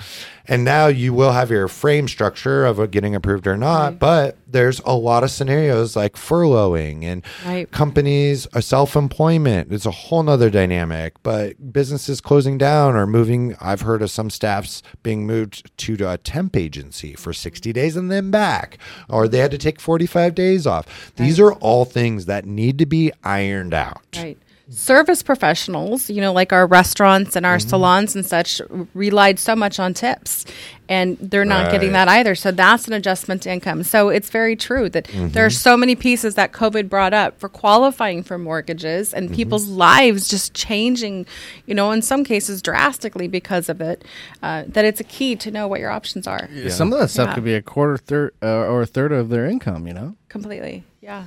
And 0.48 0.64
now 0.64 0.88
you 0.88 1.14
will 1.14 1.32
have 1.32 1.50
your 1.50 1.68
frame 1.68 2.08
structure 2.08 2.66
of 2.66 2.80
it 2.80 2.92
getting 2.92 3.16
approved 3.16 3.48
or 3.48 3.58
not, 3.58 3.98
but 4.00 4.38
there's 4.48 4.80
a 4.86 4.94
lot 4.96 5.24
of 5.24 5.32
scenarios 5.32 5.96
like 5.96 6.14
furloughing 6.16 7.04
and 7.04 7.24
Right. 7.46 7.70
companies 7.72 8.48
are 8.54 8.62
self-employment. 8.62 9.72
It's 9.72 9.86
a 9.86 9.92
whole 9.92 10.24
nother 10.24 10.50
dynamic, 10.50 11.14
but 11.24 11.72
businesses 11.74 12.22
closing 12.22 12.58
down 12.58 12.96
or 12.96 13.06
moving. 13.08 13.56
I've 13.60 13.82
heard 13.82 14.02
of 14.02 14.12
some 14.12 14.30
staffs 14.30 14.82
being 15.04 15.26
moved 15.26 15.76
to 15.80 15.96
a 16.10 16.18
temp 16.18 16.56
agency 16.56 17.14
for 17.14 17.34
60 17.34 17.74
days 17.74 17.96
and 17.96 18.12
then 18.12 18.32
back, 18.32 18.78
or 19.10 19.28
they 19.28 19.40
had 19.40 19.52
to 19.52 19.58
take 19.58 19.80
45 19.80 20.36
days 20.36 20.68
off. 20.68 21.12
These 21.16 21.40
are 21.40 21.54
all 21.54 21.86
things 21.86 22.26
that 22.26 22.46
need 22.46 22.78
to 22.80 22.86
be 22.86 23.12
ironed 23.24 23.74
out. 23.74 24.02
Right. 24.16 24.38
Service 24.72 25.24
professionals, 25.24 26.10
you 26.10 26.22
know, 26.22 26.32
like 26.32 26.54
our 26.54 26.68
restaurants 26.68 27.36
and 27.36 27.46
our 27.46 27.58
Mm-hmm. 27.58 27.70
salons 27.70 28.16
and 28.16 28.26
such, 28.26 28.62
relied 28.94 29.40
so 29.40 29.56
much 29.56 29.80
on 29.80 29.94
tips, 29.96 30.46
and 30.88 31.18
they're 31.20 31.44
not 31.46 31.72
getting 31.72 31.92
that 31.94 32.08
either. 32.08 32.36
So 32.36 32.52
that's 32.52 32.88
an 32.88 32.94
adjustment 32.94 33.42
to 33.44 33.52
income. 33.52 33.82
So 33.84 34.10
it's 34.10 34.30
very 34.30 34.56
true 34.56 34.88
that 34.90 35.06
Mm-hmm. 35.06 35.30
there 35.30 35.46
are 35.46 35.50
so 35.50 35.76
many 35.76 35.96
pieces 35.96 36.36
that 36.36 36.52
COVID 36.52 36.88
brought 36.88 37.14
up 37.14 37.40
for 37.40 37.50
qualifying 37.50 38.22
for 38.24 38.38
mortgages 38.38 39.10
Mm-hmm. 39.10 39.18
and 39.18 39.34
people's 39.34 39.68
lives 39.68 40.28
just 40.28 40.54
changing, 40.54 41.26
you 41.66 41.74
know, 41.74 41.92
in 41.92 42.02
some 42.04 42.24
cases 42.24 42.62
drastically 42.62 43.28
because 43.28 43.70
of 43.70 43.82
it. 43.82 44.04
Uh, 44.44 44.64
that 44.68 44.86
it's 44.86 45.00
a 45.00 45.04
key 45.04 45.36
to 45.38 45.50
know 45.52 45.68
what 45.68 45.80
your 45.80 45.90
options 45.90 46.28
are. 46.28 46.48
Some 46.70 46.94
of 46.94 47.00
that 47.00 47.10
stuff 47.10 47.30
Yeah. 47.30 47.34
could 47.36 47.44
be 47.44 47.56
a 47.56 47.62
quarter, 47.62 47.98
third, 47.98 48.34
uh, 48.44 48.48
or 48.48 48.84
a 48.84 48.86
third 48.86 49.12
of 49.12 49.30
their 49.30 49.46
income. 49.48 49.88
You 49.88 49.94
know. 49.94 50.16
Completely. 50.28 50.84
Yeah. 51.02 51.26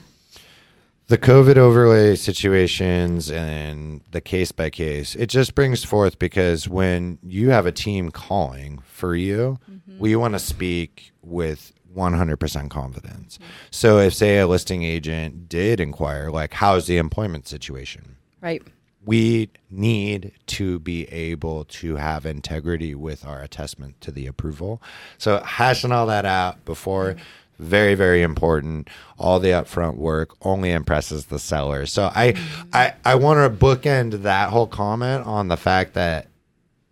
The 1.13 1.19
COVID 1.19 1.59
overlay 1.59 2.17
situations 2.17 3.31
and 3.31 4.01
the 4.13 4.21
case 4.23 4.51
by 4.51 4.71
case, 4.71 5.15
it 5.15 5.27
just 5.27 5.55
brings 5.55 5.85
forth 5.85 6.19
because 6.19 6.71
when 6.71 7.19
you 7.23 7.51
have 7.51 7.67
a 7.67 7.71
team 7.71 8.11
calling 8.11 8.79
for 8.79 9.15
you, 9.15 9.59
mm-hmm. 9.71 9.99
we 9.99 10.17
want 10.17 10.33
to 10.33 10.39
speak 10.39 11.13
with 11.21 11.75
100% 11.95 12.71
confidence. 12.71 13.37
Mm-hmm. 13.37 13.51
So 13.71 13.99
if, 13.99 14.15
say, 14.15 14.39
a 14.39 14.47
listing 14.47 14.85
agent 14.85 15.51
did 15.51 15.81
inquire, 15.81 16.31
like, 16.31 16.55
how's 16.55 16.87
the 16.87 16.97
employment 16.97 17.47
situation? 17.47 18.17
Right. 18.41 18.63
we 19.05 19.51
need 19.71 20.33
to 20.47 20.79
be 20.81 21.05
able 21.07 21.65
to 21.65 21.97
have 21.97 22.25
integrity 22.25 22.95
with 22.95 23.27
our 23.27 23.43
attestment 23.43 24.01
to 24.01 24.13
the 24.13 24.27
approval. 24.27 24.81
So 25.19 25.43
hashing 25.43 25.93
all 25.93 26.07
that 26.07 26.25
out 26.25 26.65
before 26.65 27.15
mm-hmm. 27.15 27.23
Very 27.63 27.95
very 27.95 28.23
important 28.23 28.89
all 29.19 29.39
the 29.39 29.49
upfront 29.49 29.97
work 29.97 30.35
only 30.43 30.71
impresses 30.71 31.27
the 31.27 31.39
seller 31.39 31.87
so 31.87 32.11
i 32.15 32.35
i 32.73 32.93
i 33.05 33.15
want 33.15 33.39
to 33.39 33.65
bookend 33.65 34.23
that 34.23 34.51
whole 34.51 34.67
comment 34.67 35.25
on 35.27 35.49
the 35.49 35.57
fact 35.57 35.95
that 35.95 36.29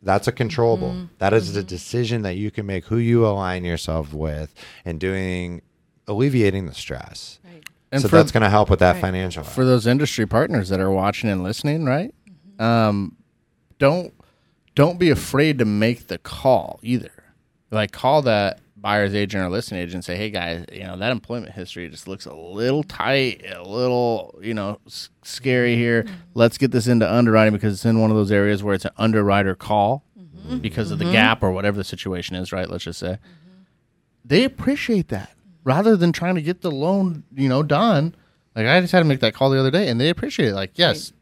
that's 0.02 0.26
a 0.26 0.33
controllable 0.33 0.92
mm-hmm. 0.92 1.04
That 1.18 1.35
is 1.35 1.54
a 1.54 1.61
mm-hmm. 1.61 1.68
decision 1.68 2.22
that 2.22 2.37
you 2.37 2.50
can 2.50 2.64
make 2.64 2.87
who 2.87 2.96
you 2.96 3.26
align 3.26 3.64
yourself 3.64 4.14
with 4.14 4.54
and 4.87 4.98
doing 4.98 5.61
alleviating 6.09 6.66
the 6.66 6.74
stress 6.74 7.38
Right. 7.44 7.64
And 7.92 8.02
so 8.02 8.09
for- 8.09 8.16
that's 8.16 8.33
going 8.33 8.42
to 8.42 8.50
help 8.50 8.70
with 8.70 8.78
that 8.78 8.94
Right. 8.94 9.00
financial 9.00 9.42
for 9.42 9.64
those 9.64 9.87
industry 9.87 10.26
partners 10.26 10.68
that 10.68 10.80
are 10.80 10.90
watching 10.90 11.28
and 11.28 11.42
listening, 11.42 11.85
right? 11.85 12.14
Mm-hmm. 12.28 12.62
Um, 12.62 13.16
don't 13.78 14.14
don't 14.74 14.98
be 14.98 15.11
afraid 15.11 15.59
to 15.59 15.64
make 15.64 16.06
the 16.06 16.18
call 16.18 16.78
either. 16.83 17.11
Like 17.70 17.92
call 17.92 18.22
that 18.22 18.61
buyer's 18.80 19.14
agent 19.14 19.44
or 19.44 19.48
listing 19.48 19.78
agent 19.78 19.94
and 19.94 20.04
say, 20.04 20.16
"Hey 20.16 20.30
guys, 20.30 20.64
you 20.72 20.84
know 20.84 20.96
that 20.96 21.12
employment 21.12 21.52
history 21.52 21.88
just 21.88 22.08
looks 22.08 22.26
a 22.26 22.34
little 22.34 22.82
tight, 22.82 23.44
a 23.54 23.62
little 23.62 24.38
you 24.42 24.54
know 24.54 24.78
s- 24.86 25.10
scary 25.22 25.76
here. 25.76 26.04
Mm-hmm. 26.04 26.14
Let's 26.34 26.58
get 26.58 26.70
this 26.70 26.86
into 26.86 27.10
underwriting 27.10 27.52
because 27.52 27.74
it's 27.74 27.84
in 27.84 28.00
one 28.00 28.10
of 28.10 28.16
those 28.16 28.32
areas 28.32 28.62
where 28.62 28.74
it's 28.74 28.84
an 28.84 28.92
underwriter 28.96 29.54
call 29.54 30.04
mm-hmm. 30.18 30.58
because 30.58 30.90
of 30.90 30.98
the 30.98 31.04
mm-hmm. 31.04 31.14
gap 31.14 31.42
or 31.42 31.50
whatever 31.50 31.76
the 31.76 31.84
situation 31.84 32.36
is. 32.36 32.52
Right? 32.52 32.68
Let's 32.68 32.84
just 32.84 32.98
say 32.98 33.18
they 34.24 34.44
appreciate 34.44 35.08
that 35.08 35.34
rather 35.64 35.96
than 35.96 36.12
trying 36.12 36.34
to 36.34 36.42
get 36.42 36.62
the 36.62 36.70
loan, 36.70 37.24
you 37.34 37.48
know, 37.48 37.62
done. 37.62 38.14
Like 38.54 38.66
I 38.66 38.80
just 38.80 38.92
had 38.92 39.00
to 39.00 39.04
make 39.04 39.20
that 39.20 39.34
call 39.34 39.50
the 39.50 39.60
other 39.60 39.70
day, 39.70 39.88
and 39.88 40.00
they 40.00 40.08
appreciate 40.08 40.48
it. 40.48 40.54
Like, 40.54 40.72
yes, 40.74 41.12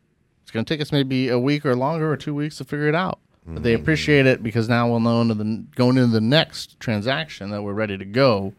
it's 0.43 0.51
going 0.51 0.65
to 0.65 0.75
take 0.75 0.81
us 0.81 0.93
maybe 0.93 1.29
a 1.29 1.39
week 1.39 1.67
or 1.67 1.77
longer 1.77 2.11
or 2.11 2.17
two 2.17 2.35
weeks 2.35 2.57
to 2.59 2.65
figure 2.65 2.89
it 2.89 2.95
out, 2.95 3.19
but 3.55 3.63
they 3.63 3.75
mm. 3.75 3.81
appreciate 3.81 4.27
it 4.27 4.43
because 4.43 4.69
now 4.69 4.89
we'll 4.89 5.01
know 5.01 5.23
into 5.23 5.35
the 5.35 5.65
going 5.75 5.97
into 5.97 6.13
the 6.13 6.21
next 6.21 6.79
transaction 6.81 7.51
that 7.51 7.63
we're 7.63 7.73
ready 7.73 7.97
to 7.97 8.05
go. 8.05 8.53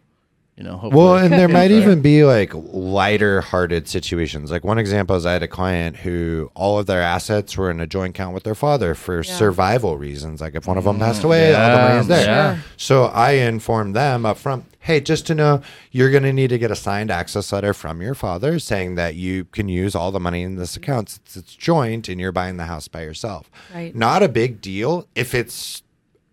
You 0.60 0.66
know, 0.66 0.76
hopefully. 0.76 1.02
Well, 1.02 1.16
and 1.16 1.34
there 1.34 1.48
might 1.48 1.72
even 1.72 2.02
be 2.02 2.26
like 2.26 2.52
lighter 2.54 3.40
hearted 3.40 3.88
situations. 3.88 4.52
Like 4.52 4.66
one 4.66 4.78
example 4.78 5.16
is 5.16 5.26
I 5.26 5.32
had 5.32 5.42
a 5.42 5.48
client 5.48 5.96
who 5.96 6.52
all 6.54 6.78
of 6.78 6.86
their 6.86 7.02
assets 7.02 7.56
were 7.56 7.72
in 7.72 7.80
a 7.80 7.88
joint 7.88 8.14
account 8.14 8.34
with 8.34 8.44
their 8.44 8.56
father 8.56 8.94
for 8.94 9.24
survival 9.24 9.98
reasons. 9.98 10.42
Like 10.42 10.56
if 10.56 10.68
one 10.68 10.78
of 10.78 10.84
them 10.84 11.00
passed 11.00 11.22
mm, 11.22 11.26
away, 11.26 11.56
all 11.56 11.78
the 11.78 11.82
money 11.82 12.00
is 12.02 12.08
there. 12.08 12.26
Yeah. 12.26 12.60
So 12.76 13.06
I 13.06 13.32
informed 13.32 13.96
them 13.96 14.26
up 14.26 14.38
front, 14.38 14.66
hey, 14.80 15.00
just 15.00 15.26
to 15.28 15.36
know, 15.36 15.62
you're 15.92 16.12
going 16.12 16.24
to 16.24 16.34
need 16.34 16.50
to 16.50 16.58
get 16.58 16.72
a 16.72 16.76
signed 16.76 17.10
access 17.10 17.54
letter 17.54 17.74
from 17.74 18.02
your 18.02 18.14
father 18.14 18.60
saying 18.60 18.96
that 18.96 19.16
you 19.16 19.46
can 19.46 19.70
use 19.70 19.96
all 19.96 20.12
the 20.12 20.20
money 20.20 20.42
in 20.42 20.58
this 20.58 20.76
account. 20.76 21.08
since 21.08 21.38
it's 21.38 21.56
joint 21.56 22.10
and 22.10 22.20
you're 22.20 22.34
buying 22.34 22.58
the 22.58 22.66
house 22.66 22.90
by 22.90 23.04
yourself. 23.04 23.50
Right. 23.74 23.96
Not 23.96 24.24
a 24.24 24.28
big 24.28 24.60
deal 24.60 25.08
if 25.16 25.34
it's 25.34 25.84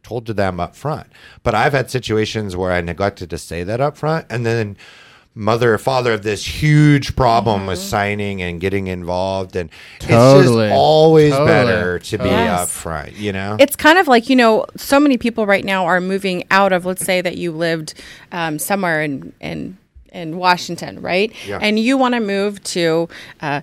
told 0.07 0.25
to 0.27 0.33
them 0.35 0.61
up 0.61 0.77
front. 0.77 1.09
But 1.43 1.55
I've 1.55 1.73
had 1.73 1.91
situations 1.91 2.55
where 2.57 2.71
I 2.73 2.81
neglected 2.81 3.29
to 3.31 3.39
say 3.39 3.65
that 3.65 3.81
up 3.81 3.97
front 3.97 4.27
and 4.31 4.47
then 4.47 4.77
mother 5.35 5.75
or 5.75 5.79
father 5.79 6.13
of 6.15 6.23
this 6.23 6.47
huge 6.63 7.15
problem 7.15 7.67
with 7.67 7.79
signing 7.79 8.41
and 8.41 8.59
getting 8.59 8.87
involved 8.87 9.55
and 9.55 9.69
it's 9.97 10.07
just 10.07 10.73
always 10.73 11.33
Totally. 11.33 11.47
better 11.47 11.99
to 11.99 12.19
be 12.19 12.25
Yes. 12.25 12.61
up 12.63 12.69
front, 12.71 13.13
you 13.17 13.33
know? 13.33 13.57
it's 13.61 13.77
kind 13.77 13.99
of 13.99 14.09
like 14.09 14.31
you 14.31 14.37
know 14.37 14.65
so 14.77 14.99
many 14.99 15.19
people 15.19 15.45
right 15.45 15.65
now 15.65 15.85
are 15.85 16.01
moving 16.01 16.45
out 16.51 16.73
of 16.73 16.87
let's 16.87 17.05
say 17.05 17.21
that 17.21 17.37
you 17.37 17.53
lived 17.53 17.93
um, 18.33 18.59
somewhere 18.59 19.03
in 19.03 19.35
in 19.43 19.77
in 20.13 20.39
washington 20.39 21.03
right 21.03 21.31
Yeah. 21.47 21.59
and 21.61 21.79
you 21.79 21.99
want 21.99 22.15
to 22.15 22.21
move 22.21 22.63
to 22.77 23.07
uh, 23.43 23.61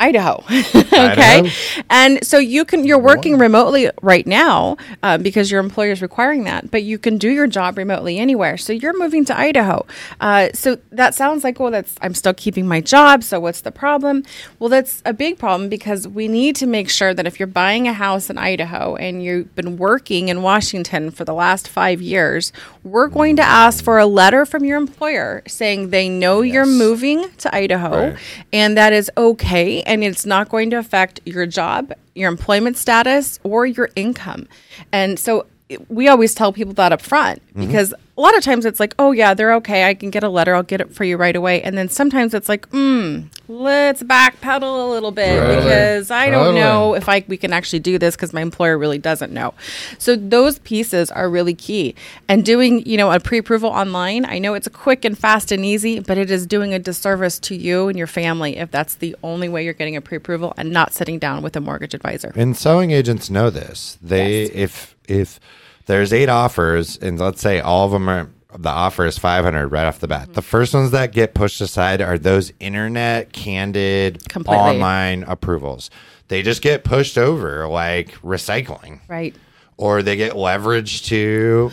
Idaho, 0.00 0.42
Idaho. 0.48 1.12
okay, 1.12 1.52
and 1.90 2.24
so 2.26 2.38
you 2.38 2.64
can 2.64 2.84
you're 2.84 2.98
working 2.98 3.36
remotely 3.38 3.90
right 4.02 4.26
now 4.26 4.76
uh, 5.02 5.18
because 5.18 5.50
your 5.50 5.60
employer 5.60 5.92
is 5.92 6.00
requiring 6.02 6.44
that, 6.44 6.70
but 6.70 6.82
you 6.82 6.98
can 6.98 7.18
do 7.18 7.28
your 7.30 7.46
job 7.46 7.76
remotely 7.78 8.18
anywhere. 8.18 8.56
So 8.56 8.72
you're 8.72 8.98
moving 8.98 9.24
to 9.26 9.38
Idaho. 9.38 9.84
Uh, 10.20 10.48
so 10.54 10.78
that 10.90 11.14
sounds 11.14 11.44
like 11.44 11.60
well, 11.60 11.70
that's 11.70 11.94
I'm 12.00 12.14
still 12.14 12.34
keeping 12.34 12.66
my 12.66 12.80
job. 12.80 13.22
So 13.22 13.38
what's 13.40 13.60
the 13.60 13.70
problem? 13.72 14.24
Well, 14.58 14.70
that's 14.70 15.02
a 15.04 15.12
big 15.12 15.38
problem 15.38 15.68
because 15.68 16.08
we 16.08 16.28
need 16.28 16.56
to 16.56 16.66
make 16.66 16.88
sure 16.88 17.12
that 17.12 17.26
if 17.26 17.38
you're 17.38 17.46
buying 17.46 17.86
a 17.86 17.92
house 17.92 18.30
in 18.30 18.38
Idaho 18.38 18.96
and 18.96 19.22
you've 19.22 19.54
been 19.54 19.76
working 19.76 20.28
in 20.28 20.42
Washington 20.42 21.10
for 21.10 21.24
the 21.26 21.34
last 21.34 21.68
five 21.68 22.00
years, 22.00 22.52
we're 22.84 23.08
going 23.08 23.36
to 23.36 23.42
ask 23.42 23.84
for 23.84 23.98
a 23.98 24.06
letter 24.06 24.46
from 24.46 24.64
your 24.64 24.78
employer 24.78 25.42
saying 25.46 25.90
they 25.90 26.08
know 26.08 26.40
you're 26.40 26.64
moving 26.66 27.28
to 27.38 27.54
Idaho 27.54 27.90
Right. 27.90 28.16
and 28.52 28.76
that 28.76 28.92
is 28.92 29.10
okay 29.16 29.82
and 29.90 30.04
it's 30.04 30.24
not 30.24 30.48
going 30.48 30.70
to 30.70 30.78
affect 30.78 31.20
your 31.26 31.44
job 31.44 31.92
your 32.14 32.30
employment 32.30 32.76
status 32.76 33.40
or 33.42 33.66
your 33.66 33.90
income. 33.96 34.46
And 34.92 35.18
so 35.18 35.46
we 35.88 36.08
always 36.08 36.34
tell 36.34 36.52
people 36.52 36.74
that 36.74 36.92
up 36.92 37.00
front 37.02 37.40
Mm-hmm. 37.50 37.66
because 37.66 37.92
a 38.16 38.20
lot 38.20 38.36
of 38.36 38.44
times 38.44 38.64
it's 38.64 38.78
like 38.78 38.94
oh 39.00 39.10
yeah 39.10 39.34
they're 39.34 39.54
okay 39.54 39.88
i 39.88 39.94
can 39.94 40.08
get 40.10 40.22
a 40.22 40.28
letter 40.28 40.54
i'll 40.54 40.62
get 40.62 40.80
it 40.80 40.94
for 40.94 41.02
you 41.02 41.16
right 41.16 41.34
away 41.34 41.60
and 41.62 41.76
then 41.76 41.88
sometimes 41.88 42.32
it's 42.32 42.48
like 42.48 42.68
mm, 42.70 43.24
let's 43.48 44.04
backpedal 44.04 44.88
a 44.88 44.90
little 44.92 45.10
bit 45.10 45.40
because 45.56 46.12
i 46.12 46.30
don't 46.30 46.44
Totally. 46.54 46.60
know 46.60 46.94
if 46.94 47.08
I 47.08 47.24
we 47.26 47.36
can 47.36 47.52
actually 47.52 47.80
do 47.80 47.98
this 47.98 48.14
because 48.14 48.32
my 48.32 48.40
employer 48.40 48.78
really 48.78 48.98
doesn't 48.98 49.32
know. 49.32 49.52
So 49.98 50.14
those 50.16 50.58
pieces 50.60 51.10
are 51.10 51.28
really 51.28 51.54
key. 51.54 51.94
And 52.28 52.44
doing, 52.44 52.84
you 52.86 52.96
know, 52.96 53.10
a 53.12 53.18
pre-approval 53.20 53.68
online, 53.70 54.24
I 54.24 54.38
know 54.38 54.54
it's 54.54 54.68
quick 54.68 55.04
and 55.04 55.16
fast 55.18 55.50
and 55.52 55.64
easy, 55.64 55.98
but 56.00 56.16
it 56.18 56.30
is 56.30 56.46
doing 56.46 56.72
a 56.74 56.78
disservice 56.78 57.38
to 57.40 57.54
you 57.56 57.88
and 57.88 57.98
your 57.98 58.06
family 58.06 58.56
if 58.58 58.70
that's 58.70 58.94
the 58.96 59.16
only 59.22 59.48
way 59.48 59.64
you're 59.64 59.74
getting 59.74 59.96
a 59.96 60.00
pre-approval 60.00 60.54
and 60.56 60.70
not 60.70 60.92
sitting 60.92 61.18
down 61.18 61.42
with 61.42 61.56
a 61.56 61.60
mortgage 61.60 61.94
advisor. 61.94 62.32
And 62.36 62.56
selling 62.56 62.90
agents 62.90 63.28
know 63.30 63.50
this. 63.50 63.98
They 64.02 64.42
Yes. 64.42 64.50
if 64.54 64.94
if 65.08 65.40
there's 65.90 66.12
eight 66.12 66.28
offers 66.28 66.96
and 66.96 67.18
let's 67.18 67.40
say 67.40 67.60
all 67.60 67.84
of 67.86 67.92
them 67.92 68.08
are 68.08 68.30
the 68.58 68.68
offer 68.68 69.06
is 69.06 69.16
500 69.18 69.68
right 69.68 69.86
off 69.86 69.98
the 70.00 70.08
bat. 70.08 70.22
Mm-hmm. 70.24 70.32
The 70.32 70.42
first 70.42 70.74
ones 70.74 70.90
that 70.90 71.12
get 71.12 71.34
pushed 71.34 71.60
aside 71.60 72.00
are 72.00 72.18
those 72.18 72.52
internet 72.60 73.32
candid 73.32 74.28
Completely. 74.28 74.56
online 74.64 75.22
approvals. 75.24 75.88
They 76.28 76.42
just 76.42 76.60
get 76.62 76.82
pushed 76.82 77.16
over 77.18 77.66
like 77.68 78.12
recycling 78.22 79.00
Right. 79.08 79.34
or 79.76 80.02
they 80.02 80.16
get 80.16 80.32
leveraged 80.32 81.04
to 81.06 81.70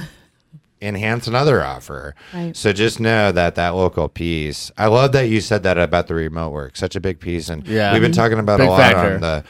enhance 0.81 1.25
another 1.25 1.63
offer. 1.63 2.13
Right. 2.33 2.55
So 2.55 2.71
just 2.73 2.99
know 2.99 3.31
that 3.31 3.55
that 3.55 3.69
local 3.69 4.07
piece. 4.07 4.71
I 4.77 4.85
love 4.87 5.11
that 5.13 5.29
you 5.29 5.41
said 5.41 5.63
that 5.63 5.79
about 5.79 6.05
the 6.07 6.13
remote 6.13 6.51
work. 6.51 6.77
Such 6.77 6.95
a 6.95 6.99
big 6.99 7.19
piece, 7.19 7.49
and 7.49 7.67
Yeah. 7.67 7.91
we've 7.93 8.01
been 8.01 8.11
talking 8.11 8.37
about 8.37 8.59
Big 8.59 8.67
a 8.67 8.71
lot 8.71 8.79
factor. 8.79 9.15
on 9.15 9.21
the 9.21 9.43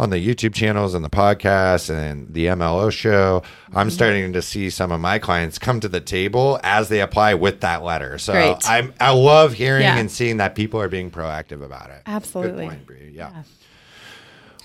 on 0.00 0.10
the 0.10 0.16
YouTube 0.16 0.54
channels 0.54 0.94
and 0.94 1.04
the 1.04 1.10
podcast 1.10 1.90
and 1.94 2.32
the 2.32 2.46
MLO 2.46 2.90
show. 2.90 3.42
I'm 3.68 3.86
Mm-hmm. 3.86 3.88
starting 3.90 4.32
to 4.32 4.42
see 4.42 4.70
some 4.70 4.90
of 4.92 5.00
my 5.00 5.18
clients 5.18 5.58
come 5.58 5.78
to 5.80 5.88
the 5.88 6.00
table 6.00 6.58
as 6.62 6.88
they 6.88 7.00
apply 7.00 7.34
with 7.34 7.60
that 7.60 7.82
letter. 7.82 8.16
So 8.18 8.32
Great. 8.32 8.56
I'm 8.68 8.94
I 8.98 9.12
love 9.12 9.52
hearing 9.52 9.82
Yeah. 9.82 9.98
and 9.98 10.10
seeing 10.10 10.38
that 10.38 10.54
people 10.54 10.80
are 10.80 10.88
being 10.88 11.10
proactive 11.10 11.62
about 11.62 11.90
it. 11.90 12.02
Absolutely. 12.06 12.64
Good 12.64 12.70
point, 12.70 12.86
Bree. 12.86 13.12
Yeah. 13.14 13.42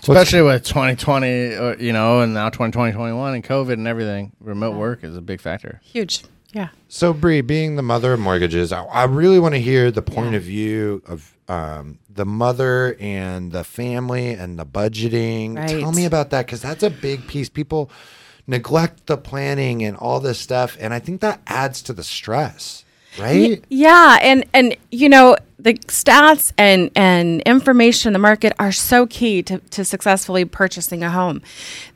Especially 0.00 0.42
with 0.42 0.62
2020, 0.64 1.54
uh, 1.54 1.76
you 1.78 1.92
know, 1.92 2.20
and 2.20 2.32
now 2.32 2.48
2020, 2.48 2.92
21, 2.92 3.34
and 3.34 3.42
COVID 3.44 3.72
and 3.72 3.88
everything. 3.88 4.32
Remote 4.40 4.76
work 4.76 5.02
is 5.02 5.16
a 5.16 5.20
big 5.20 5.40
factor. 5.40 5.80
Huge. 5.82 6.22
Yeah. 6.52 6.68
So, 6.88 7.12
Bree, 7.12 7.40
being 7.40 7.76
the 7.76 7.82
mother 7.82 8.12
of 8.12 8.20
mortgages, 8.20 8.72
I, 8.72 8.84
I 8.84 9.04
really 9.04 9.38
want 9.38 9.54
to 9.54 9.60
hear 9.60 9.90
the 9.90 10.02
point 10.02 10.34
of 10.34 10.42
view 10.42 11.02
of 11.06 11.34
um, 11.48 11.98
the 12.08 12.24
mother 12.24 12.96
and 12.98 13.52
the 13.52 13.64
family 13.64 14.30
and 14.30 14.58
the 14.58 14.66
budgeting. 14.66 15.56
Right. 15.56 15.68
Tell 15.68 15.92
me 15.92 16.04
about 16.04 16.30
that 16.30 16.46
because 16.46 16.62
that's 16.62 16.82
a 16.82 16.90
big 16.90 17.26
piece. 17.26 17.48
People 17.48 17.90
neglect 18.46 19.06
the 19.06 19.16
planning 19.16 19.84
and 19.84 19.96
all 19.96 20.20
this 20.20 20.38
stuff, 20.38 20.76
and 20.80 20.94
I 20.94 20.98
think 20.98 21.20
that 21.20 21.40
adds 21.46 21.82
to 21.82 21.92
the 21.92 22.04
stress, 22.04 22.84
right? 23.18 23.64
Yeah, 23.68 24.18
and 24.22 24.44
and 24.54 24.76
you 24.90 25.08
know 25.08 25.36
the 25.58 25.74
stats 25.74 26.52
and 26.58 26.90
and 26.94 27.40
information 27.42 28.10
in 28.10 28.12
the 28.12 28.18
market 28.18 28.52
are 28.58 28.72
so 28.72 29.06
key 29.06 29.42
to, 29.42 29.58
to 29.58 29.84
successfully 29.84 30.44
purchasing 30.44 31.02
a 31.02 31.10
home. 31.10 31.40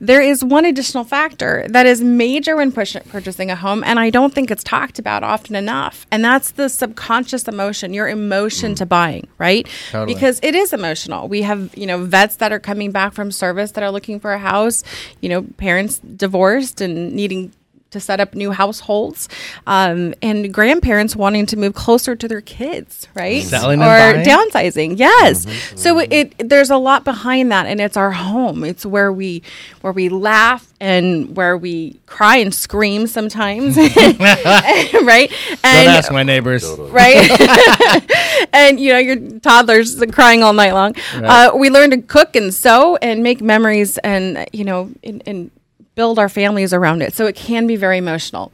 There 0.01 0.23
is 0.23 0.43
one 0.43 0.65
additional 0.65 1.05
factor 1.05 1.67
that 1.69 1.85
is 1.85 2.01
major 2.01 2.57
when 2.57 2.73
push, 2.73 2.97
purchasing 3.11 3.51
a 3.51 3.57
home, 3.57 3.85
and 3.85 4.01
I 4.01 4.09
don't 4.09 4.33
think 4.35 4.51
it's 4.51 4.65
talked 4.65 4.99
about 4.99 5.23
often 5.23 5.55
enough, 5.55 6.07
and 6.11 6.25
that's 6.25 6.53
the 6.53 6.69
subconscious 6.69 7.47
emotion, 7.49 7.93
your 7.93 8.09
emotion 8.09 8.75
to 8.77 8.87
buying, 8.87 9.29
right? 9.39 9.69
Totally. 9.91 10.15
Because 10.15 10.41
it 10.43 10.55
is 10.55 10.73
emotional. 10.73 11.29
We 11.29 11.43
have 11.43 11.77
you 11.77 11.87
know 11.87 12.05
vets 12.05 12.37
that 12.37 12.53
are 12.53 12.61
coming 12.61 12.93
back 12.93 13.13
from 13.13 13.31
service 13.31 13.73
that 13.73 13.85
are 13.85 13.91
looking 13.91 14.21
for 14.21 14.33
a 14.33 14.39
house, 14.39 14.83
you 15.21 15.29
know 15.29 15.43
parents 15.59 15.99
divorced 15.99 16.81
and 16.81 17.13
needing 17.13 17.53
to 17.91 18.01
set 18.01 18.21
up 18.21 18.35
new 18.35 18.53
households, 18.53 19.29
um, 19.67 20.15
and 20.23 20.53
grandparents 20.53 21.17
wanting 21.17 21.47
to 21.47 21.57
move 21.57 21.75
closer 21.75 22.15
to 22.17 22.29
their 22.29 22.41
kids, 22.41 23.09
right? 23.15 23.43
Selling 23.43 23.81
or 23.81 23.85
downsizing. 24.25 24.99
Yes. 24.99 25.47
So 25.81 25.99
it, 25.99 26.35
there's 26.39 26.71
a 26.71 26.77
lot 26.77 27.05
behind 27.05 27.51
that, 27.53 27.67
and 27.67 27.81
it's 27.81 27.97
our 27.97 28.13
home. 28.13 28.65
It's 28.65 28.85
where 28.87 29.13
we 29.13 29.43
where 29.81 29.93
we 29.93 30.09
laugh 30.09 30.73
and 30.81 31.37
where 31.37 31.57
we 31.59 31.99
cry 32.07 32.37
and 32.37 32.55
scream 32.55 33.07
sometimes, 33.07 33.77
right? 33.77 35.31
Don't 35.31 35.59
And 35.65 35.89
ask 35.89 36.11
my 36.11 36.23
neighbors. 36.23 36.65
right? 36.79 37.29
and 38.53 38.81
you 38.81 38.93
know, 38.93 38.99
your 38.99 39.17
toddler's 39.41 40.03
crying 40.13 40.43
all 40.43 40.53
night 40.53 40.73
long. 40.73 40.95
Uh, 41.15 41.51
we 41.55 41.71
learn 41.71 41.91
to 41.91 41.99
cook 41.99 42.35
and 42.37 42.53
sew 42.53 42.97
and 43.03 43.23
make 43.23 43.41
memories, 43.41 43.99
and 43.99 44.47
you 44.53 44.65
know, 44.65 44.91
and, 45.03 45.23
and 45.27 45.51
build 46.01 46.19
our 46.19 46.31
families 46.31 46.73
around 46.73 47.03
it. 47.03 47.13
So 47.13 47.27
it 47.27 47.37
can 47.37 47.67
be 47.67 47.77
very 47.77 47.99
emotional. 47.99 48.53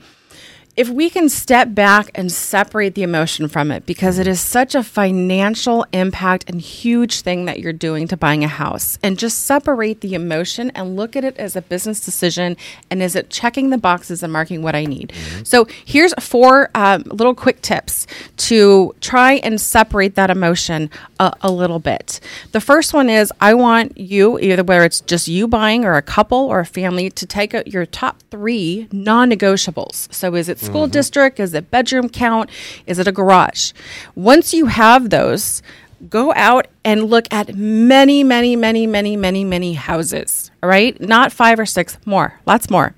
If 0.77 0.91
we 0.91 1.09
can 1.09 1.31
step 1.31 1.75
back 1.75 2.11
and 2.15 2.31
separate 2.31 2.95
the 2.95 3.03
emotion 3.03 3.49
from 3.49 3.71
it, 3.71 3.87
because 3.87 4.19
it 4.19 4.27
is 4.27 4.43
such 4.43 4.75
a 4.75 4.83
financial 4.83 5.87
impact 5.91 6.45
and 6.51 6.61
huge 6.61 7.23
thing 7.23 7.47
that 7.47 7.61
you're 7.61 7.73
doing 7.73 8.07
to 8.09 8.17
buying 8.19 8.45
a 8.45 8.49
house, 8.49 8.99
and 9.03 9.19
just 9.19 9.45
separate 9.45 10.03
the 10.03 10.13
emotion 10.13 10.71
and 10.75 10.95
look 10.95 11.17
at 11.17 11.25
it 11.25 11.35
as 11.39 11.57
a 11.57 11.63
business 11.63 12.01
decision 12.01 12.59
and 12.91 13.03
is 13.03 13.17
it 13.17 13.31
checking 13.31 13.71
the 13.71 13.79
boxes 13.79 14.23
and 14.23 14.31
marking 14.31 14.61
what 14.61 14.75
I 14.75 14.85
need? 14.85 15.15
So 15.45 15.67
here's 15.87 16.13
four 16.21 16.69
um, 16.75 17.05
little 17.07 17.35
quick 17.35 17.63
tips 17.63 18.07
to 18.37 18.95
try 19.01 19.35
and 19.37 19.59
separate 19.59 20.15
that 20.17 20.29
emotion 20.29 20.91
a, 21.19 21.33
a 21.41 21.51
little 21.51 21.79
bit. 21.79 22.21
The 22.53 22.61
first 22.61 22.93
one 22.93 23.09
is 23.09 23.33
I 23.41 23.55
want 23.55 23.97
you, 23.97 24.39
either 24.39 24.63
whether 24.63 24.85
it's 24.85 25.01
just 25.01 25.27
you 25.27 25.49
buying 25.49 25.87
or 25.87 25.95
a 25.95 26.03
couple 26.03 26.37
or 26.37 26.61
a 26.61 26.67
family, 26.67 27.09
to 27.09 27.25
take 27.25 27.55
out 27.55 27.67
your 27.69 27.87
top 27.87 28.23
three 28.31 28.89
non 28.93 29.31
negotiables. 29.31 30.13
So 30.13 30.35
is 30.35 30.51
it 30.51 30.66
school 30.67 30.87
district? 30.87 31.41
Is 31.41 31.55
it 31.55 31.71
bedroom 31.71 32.09
count? 32.09 32.51
Is 32.87 32.99
it 32.99 33.09
a 33.09 33.13
garage? 33.13 33.73
Once 34.15 34.53
you 34.53 34.67
have 34.67 35.11
those, 35.11 35.63
go 36.09 36.33
out 36.35 36.67
and 36.85 37.05
look 37.05 37.27
at 37.33 37.55
many, 37.55 38.23
many, 38.23 38.57
many, 38.57 38.87
many, 38.87 39.17
many, 39.17 39.45
many 39.45 39.75
houses. 39.75 40.51
All 40.63 40.69
right, 40.69 41.01
not 41.01 41.33
five 41.33 41.59
or 41.59 41.67
six, 41.67 41.99
more, 42.05 42.41
lots 42.47 42.71
more. 42.71 42.95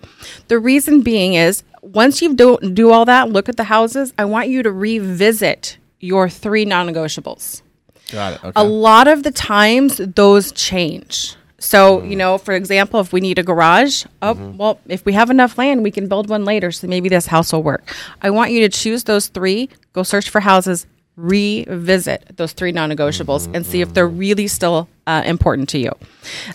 The 0.49 0.59
reason 0.59 1.03
being 1.03 1.35
is 1.35 1.63
once 1.83 2.21
you 2.21 2.35
do 2.35 2.59
do 2.59 2.91
all 2.91 3.05
that, 3.05 3.31
look 3.31 3.49
at 3.49 3.57
the 3.57 3.65
houses. 3.65 4.13
I 4.19 4.25
want 4.25 4.49
you 4.49 4.63
to 4.63 4.73
revisit 4.73 5.79
your 6.01 6.29
three 6.29 6.65
non-negotiables. 6.65 7.63
Got 8.11 8.35
it. 8.35 8.45
Okay. 8.45 8.53
A 8.57 8.65
lot 8.65 9.09
of 9.09 9.23
the 9.23 9.31
times, 9.31 9.99
those 9.99 10.53
change. 10.53 11.37
So, 11.61 12.03
you 12.05 12.15
know, 12.15 12.39
for 12.39 12.55
example, 12.55 13.01
if 13.01 13.13
we 13.13 13.21
need 13.21 13.39
a 13.39 13.43
garage, 13.43 14.05
oh, 14.23 14.35
well, 14.57 14.79
if 14.87 15.05
we 15.05 15.13
have 15.15 15.29
enough 15.29 15.59
land, 15.59 15.83
we 15.83 15.91
can 15.91 16.07
build 16.07 16.29
one 16.29 16.45
later. 16.45 16.71
So 16.71 16.87
maybe 16.87 17.09
this 17.09 17.27
house 17.27 17.53
will 17.53 17.63
work. 17.65 17.93
I 18.23 18.31
want 18.31 18.53
you 18.53 18.61
to 18.61 18.69
choose 18.69 19.05
those 19.05 19.27
three, 19.27 19.69
go 19.93 20.05
search 20.05 20.31
for 20.31 20.41
houses, 20.41 20.87
revisit 21.17 22.37
those 22.37 22.53
three 22.53 22.71
non 22.71 22.91
negotiables, 22.91 23.53
and 23.53 23.67
see 23.67 23.81
if 23.81 23.93
they're 23.93 24.07
really 24.09 24.47
still 24.47 24.89
uh, 25.09 25.23
important 25.27 25.69
to 25.71 25.79
you. 25.79 25.91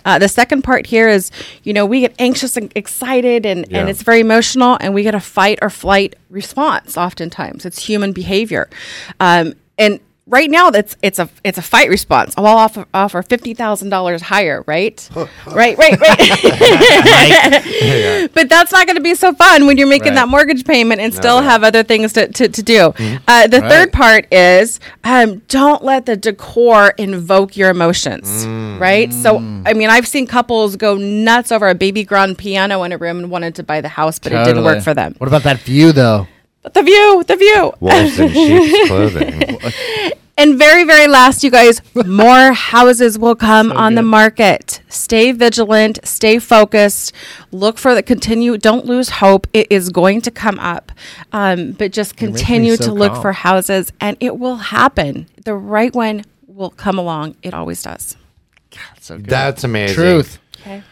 Uh, 0.06 0.18
the 0.18 0.28
second 0.28 0.62
part 0.62 0.86
here 0.86 1.06
is, 1.08 1.30
you 1.64 1.74
know, 1.74 1.84
we 1.84 2.00
get 2.00 2.14
anxious 2.18 2.56
and 2.56 2.72
excited, 2.74 3.44
and, 3.44 3.66
Yeah. 3.68 3.80
and 3.80 3.90
it's 3.90 4.02
very 4.02 4.20
emotional, 4.20 4.78
and 4.80 4.94
we 4.94 5.02
get 5.02 5.14
a 5.14 5.20
fight 5.20 5.58
or 5.60 5.68
flight 5.68 6.16
response 6.30 6.96
oftentimes. 6.96 7.66
It's 7.66 7.84
human 7.86 8.12
behavior. 8.12 8.70
Um, 9.20 9.54
and 9.76 10.00
right 10.26 10.50
now 10.50 10.70
that's 10.70 10.96
it's 11.02 11.18
a 11.18 11.28
it's 11.44 11.58
a 11.58 11.62
fight 11.62 11.88
response. 11.88 12.34
Oh, 12.36 12.44
I'll 12.44 12.56
offer 12.58 12.86
offer 12.94 13.22
fifty 13.22 13.54
thousand 13.54 13.90
dollars 13.90 14.22
higher, 14.22 14.64
right? 14.66 15.08
right, 15.46 15.76
right, 15.78 16.00
right. 16.00 16.30
But 18.34 18.48
that's 18.48 18.72
not 18.72 18.86
going 18.86 18.96
to 18.96 19.02
be 19.02 19.14
so 19.14 19.32
fun 19.34 19.66
when 19.66 19.76
you're 19.78 19.86
making 19.86 20.08
Right. 20.08 20.14
that 20.16 20.28
mortgage 20.28 20.64
payment 20.64 21.00
and 21.00 21.12
still 21.14 21.40
no. 21.40 21.46
have 21.48 21.62
other 21.62 21.82
things 21.82 22.12
to, 22.14 22.28
to, 22.28 22.48
to 22.48 22.62
do. 22.62 22.92
Uh, 23.28 23.46
the 23.46 23.60
Right. 23.60 23.70
third 23.70 23.92
part 23.92 24.26
is 24.32 24.80
um, 25.04 25.38
don't 25.48 25.84
let 25.84 26.06
the 26.06 26.16
decor 26.16 26.88
invoke 26.98 27.56
your 27.56 27.70
emotions, 27.70 28.46
right? 28.80 29.12
So, 29.12 29.36
I 29.64 29.72
mean, 29.74 29.88
I've 29.90 30.06
seen 30.06 30.26
couples 30.26 30.76
go 30.76 30.96
nuts 30.96 31.52
over 31.52 31.68
a 31.68 31.74
baby 31.74 32.04
grand 32.04 32.38
piano 32.38 32.82
in 32.82 32.92
a 32.92 32.98
room 32.98 33.18
and 33.18 33.30
wanted 33.30 33.54
to 33.56 33.62
buy 33.62 33.80
the 33.80 33.88
house, 33.88 34.18
but 34.18 34.32
it 34.32 34.44
didn't 34.44 34.64
work 34.64 34.82
for 34.82 34.94
them. 34.94 35.14
What 35.18 35.28
about 35.28 35.42
that 35.44 35.60
view, 35.60 35.92
though? 35.92 36.26
But 36.64 36.72
the 36.74 36.82
view, 36.82 37.22
the 37.26 37.36
view. 37.36 37.72
Wolves 37.78 38.18
in 38.18 38.30
sheep's 38.32 38.88
clothing. 38.88 39.58
And 40.36 40.58
very, 40.58 40.82
very 40.82 41.06
last, 41.06 41.44
you 41.44 41.50
guys, 41.50 41.80
more 42.06 42.52
houses 42.52 43.16
will 43.16 43.36
come 43.36 43.70
on 43.70 43.94
the 43.94 44.02
market. 44.02 44.80
Stay 44.88 45.30
vigilant, 45.30 46.00
stay 46.02 46.40
focused, 46.40 47.12
look 47.52 47.78
for 47.78 47.94
the 47.94 48.02
continue, 48.02 48.58
don't 48.58 48.84
lose 48.84 49.10
hope. 49.10 49.46
It 49.52 49.68
is 49.70 49.90
going 49.90 50.22
to 50.22 50.32
come 50.32 50.58
up. 50.58 50.90
Um, 51.32 51.72
but 51.72 51.92
just 51.92 52.16
continue 52.16 52.74
so 52.74 52.86
to 52.86 52.92
look 52.92 53.12
calm. 53.12 53.22
for 53.22 53.32
houses 53.32 53.92
and 54.00 54.16
it 54.18 54.38
will 54.38 54.56
happen. 54.56 55.28
The 55.44 55.54
right 55.54 55.94
one 55.94 56.24
will 56.48 56.70
come 56.70 56.98
along. 56.98 57.36
It 57.42 57.54
always 57.54 57.82
does. 57.82 58.16
That's 58.72 59.06
so 59.06 59.18
good. 59.18 59.26
That's 59.26 59.62
amazing. 59.62 59.94
truth. 59.94 60.38
Okay. 60.60 60.82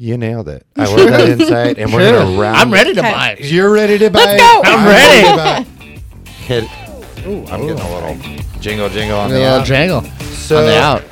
You 0.00 0.16
nailed 0.16 0.48
it. 0.48 0.64
I 0.76 0.84
love 0.84 1.10
that 1.10 1.28
insight, 1.28 1.76
and 1.76 1.92
we're 1.92 2.10
gonna 2.10 2.40
round. 2.40 2.56
I'm 2.56 2.72
ready 2.72 2.94
to 2.94 3.02
buy. 3.02 3.36
You're 3.40 3.72
ready 3.72 3.98
to 3.98 4.08
buy. 4.10 4.24
Let's 4.24 4.40
go. 4.40 4.62
I'm 4.64 4.86
ready. 4.86 5.68
Hit. 6.24 6.64
Ooh, 7.26 7.44
I'm 7.46 7.66
getting 7.66 7.80
a 7.80 7.94
little 7.94 8.16
jingle 8.60 8.88
jingle 8.88 9.18
on 9.18 9.30
the 9.30 9.44
out. 9.44 9.66
jangle. 9.66 10.02
So 10.02 10.58
on 10.58 10.66
the 10.66 10.78
out. 10.80 11.02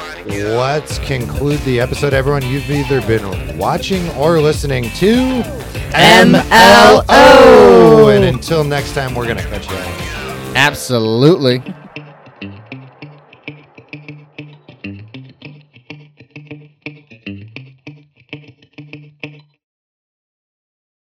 let's 0.57 1.01
conclude 1.01 1.59
the 1.61 1.81
episode. 1.81 2.15
Everyone, 2.15 2.43
you've 2.47 2.71
either 2.71 3.01
been 3.03 3.59
watching 3.59 4.09
or 4.11 4.41
listening 4.41 4.85
to 4.85 5.43
MLO. 5.93 7.05
And 8.15 8.25
until 8.25 8.63
next 8.63 8.95
time, 8.95 9.17
we're 9.17 9.27
gonna 9.27 9.43
catch 9.43 9.69
you. 9.69 9.77
Absolutely. 10.55 11.61